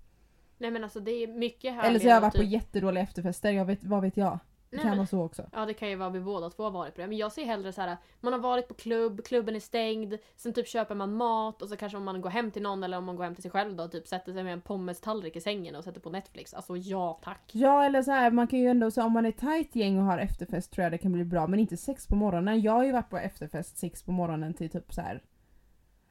[0.58, 3.02] Nej men alltså det är mycket härligare Eller så har jag varit typ, på jättedåliga
[3.02, 4.38] efterfester, jag vet, vad vet jag?
[4.70, 5.50] Det Nej, kan men- vara så också.
[5.52, 7.06] Ja det kan ju vara vi båda två har varit på det.
[7.06, 7.96] Men jag ser hellre så här.
[8.20, 11.76] man har varit på klubb, klubben är stängd, sen typ köper man mat och så
[11.76, 13.76] kanske om man går hem till någon eller om man går hem till sig själv
[13.76, 16.54] då typ sätter sig med en pommestallrik i sängen och sätter på Netflix.
[16.54, 17.50] Alltså ja tack.
[17.52, 20.04] Ja eller så här, man kan ju ändå, så om man är tight gäng och
[20.04, 22.60] har efterfest tror jag det kan bli bra men inte sex på morgonen.
[22.60, 25.22] Jag har ju varit på efterfest sex på morgonen till typ så här.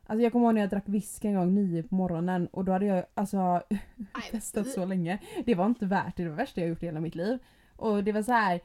[0.10, 2.72] Alltså jag kommer ihåg när jag drack whisky en gång nio på morgonen och då
[2.72, 3.62] hade jag alltså
[4.32, 5.20] festat så länge.
[5.46, 7.40] Det var inte värt det, det var det värsta jag gjort i hela mitt liv.
[7.78, 8.62] Och det var så här.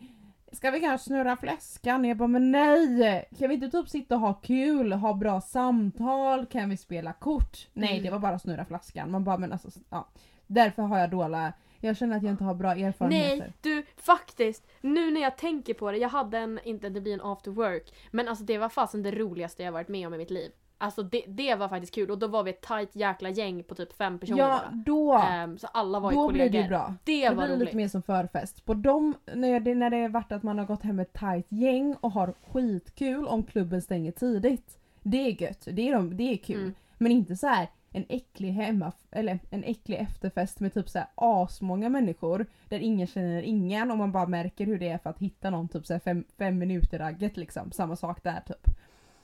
[0.52, 2.04] Ska vi kanske snurra fläskan?
[2.04, 3.28] Jag bara men nej!
[3.38, 7.68] Kan vi inte typ sitta och ha kul, ha bra samtal, kan vi spela kort?
[7.72, 9.10] Nej det var bara snurra flaskan.
[9.10, 10.08] Man bara men alltså ja.
[10.46, 13.36] Därför har jag dåliga, jag känner att jag inte har bra erfarenheter.
[13.38, 14.66] Nej, du faktiskt.
[14.80, 17.94] Nu när jag tänker på det, jag hade en, inte det blir en after work,
[18.10, 20.50] men alltså det var fasen det roligaste jag varit med om i mitt liv.
[20.82, 23.74] Alltså det, det var faktiskt kul och då var vi ett tight jäkla gäng på
[23.74, 24.82] typ fem personer Ja bara.
[24.86, 25.12] då!
[25.12, 26.62] Ehm, så alla var ju då blir kollegor.
[26.62, 26.94] det bra.
[27.04, 28.64] Det Då var blir det lite mer som förfest.
[28.64, 31.46] På dem, när det, när det är varit att man har gått hem ett tight
[31.48, 34.78] gäng och har skitkul om klubben stänger tidigt.
[35.02, 36.60] Det är gött, det är, de, det är kul.
[36.60, 36.74] Mm.
[36.98, 41.08] Men inte så här en äcklig hemma, eller en äcklig efterfest med typ så här
[41.14, 45.18] asmånga människor där ingen känner ingen och man bara märker hur det är för att
[45.18, 47.72] hitta någon typ så här fem, fem minuter ragget liksom.
[47.72, 48.66] Samma sak där typ.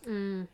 [0.07, 0.47] Mm.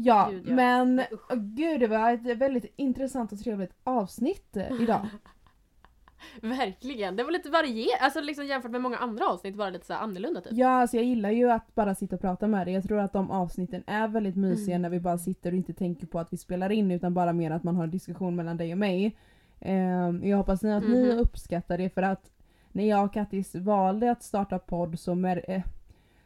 [0.00, 0.54] Ja, Gud, ja.
[0.54, 5.08] men åh, gud det var ett väldigt intressant och trevligt avsnitt eh, idag.
[6.42, 7.16] Verkligen.
[7.16, 9.94] Det var lite varierat, alltså liksom jämfört med många andra avsnitt var det lite så
[9.94, 10.52] annorlunda typ.
[10.52, 12.74] Ja, alltså jag gillar ju att bara sitta och prata med dig.
[12.74, 14.82] Jag tror att de avsnitten är väldigt mysiga Mm.
[14.82, 17.50] när vi bara sitter och inte tänker på att vi spelar in utan bara mer
[17.50, 19.16] att man har en diskussion mellan dig och mig.
[19.60, 21.18] Ehm, jag hoppas att ni Mhm.
[21.18, 22.30] uppskattar det för att
[22.72, 25.62] när jag och Kattis valde att starta podd så, eh,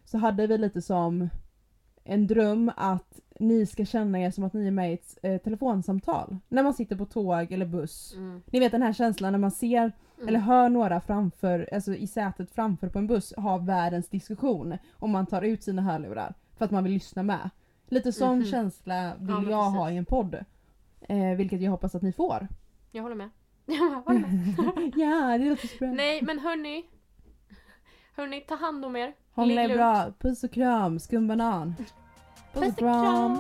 [0.05, 1.29] så hade vi lite som
[2.05, 5.39] en dröm att ni ska känna er som att ni är med i ett eh,
[5.39, 6.37] telefonsamtal.
[6.49, 8.15] När man sitter på tåg eller buss.
[8.17, 8.43] Mm.
[8.47, 10.29] Ni vet den här känslan när man ser Mm.
[10.29, 15.09] eller hör några framför, alltså i sätet framför på en buss ha världens diskussion och
[15.09, 17.51] man tar ut sina hörlurar för att man vill lyssna med.
[17.89, 18.45] Lite sån Mhm.
[18.47, 19.95] känsla vill Ja, jag ha precis.
[19.95, 20.35] i en podd.
[21.01, 22.49] Eh, vilket jag hoppas att ni får.
[22.91, 23.31] Jag håller med.
[23.67, 24.21] Jag håller
[24.77, 24.93] med.
[24.97, 25.89] ja, det låter så bra.
[25.93, 26.85] Nej men hörni.
[28.17, 29.13] Hörni, ta hand om er.
[29.35, 30.13] Hångla är bra.
[30.19, 31.75] Puss och kram, skumbanan.
[32.53, 33.39] Puss och kram.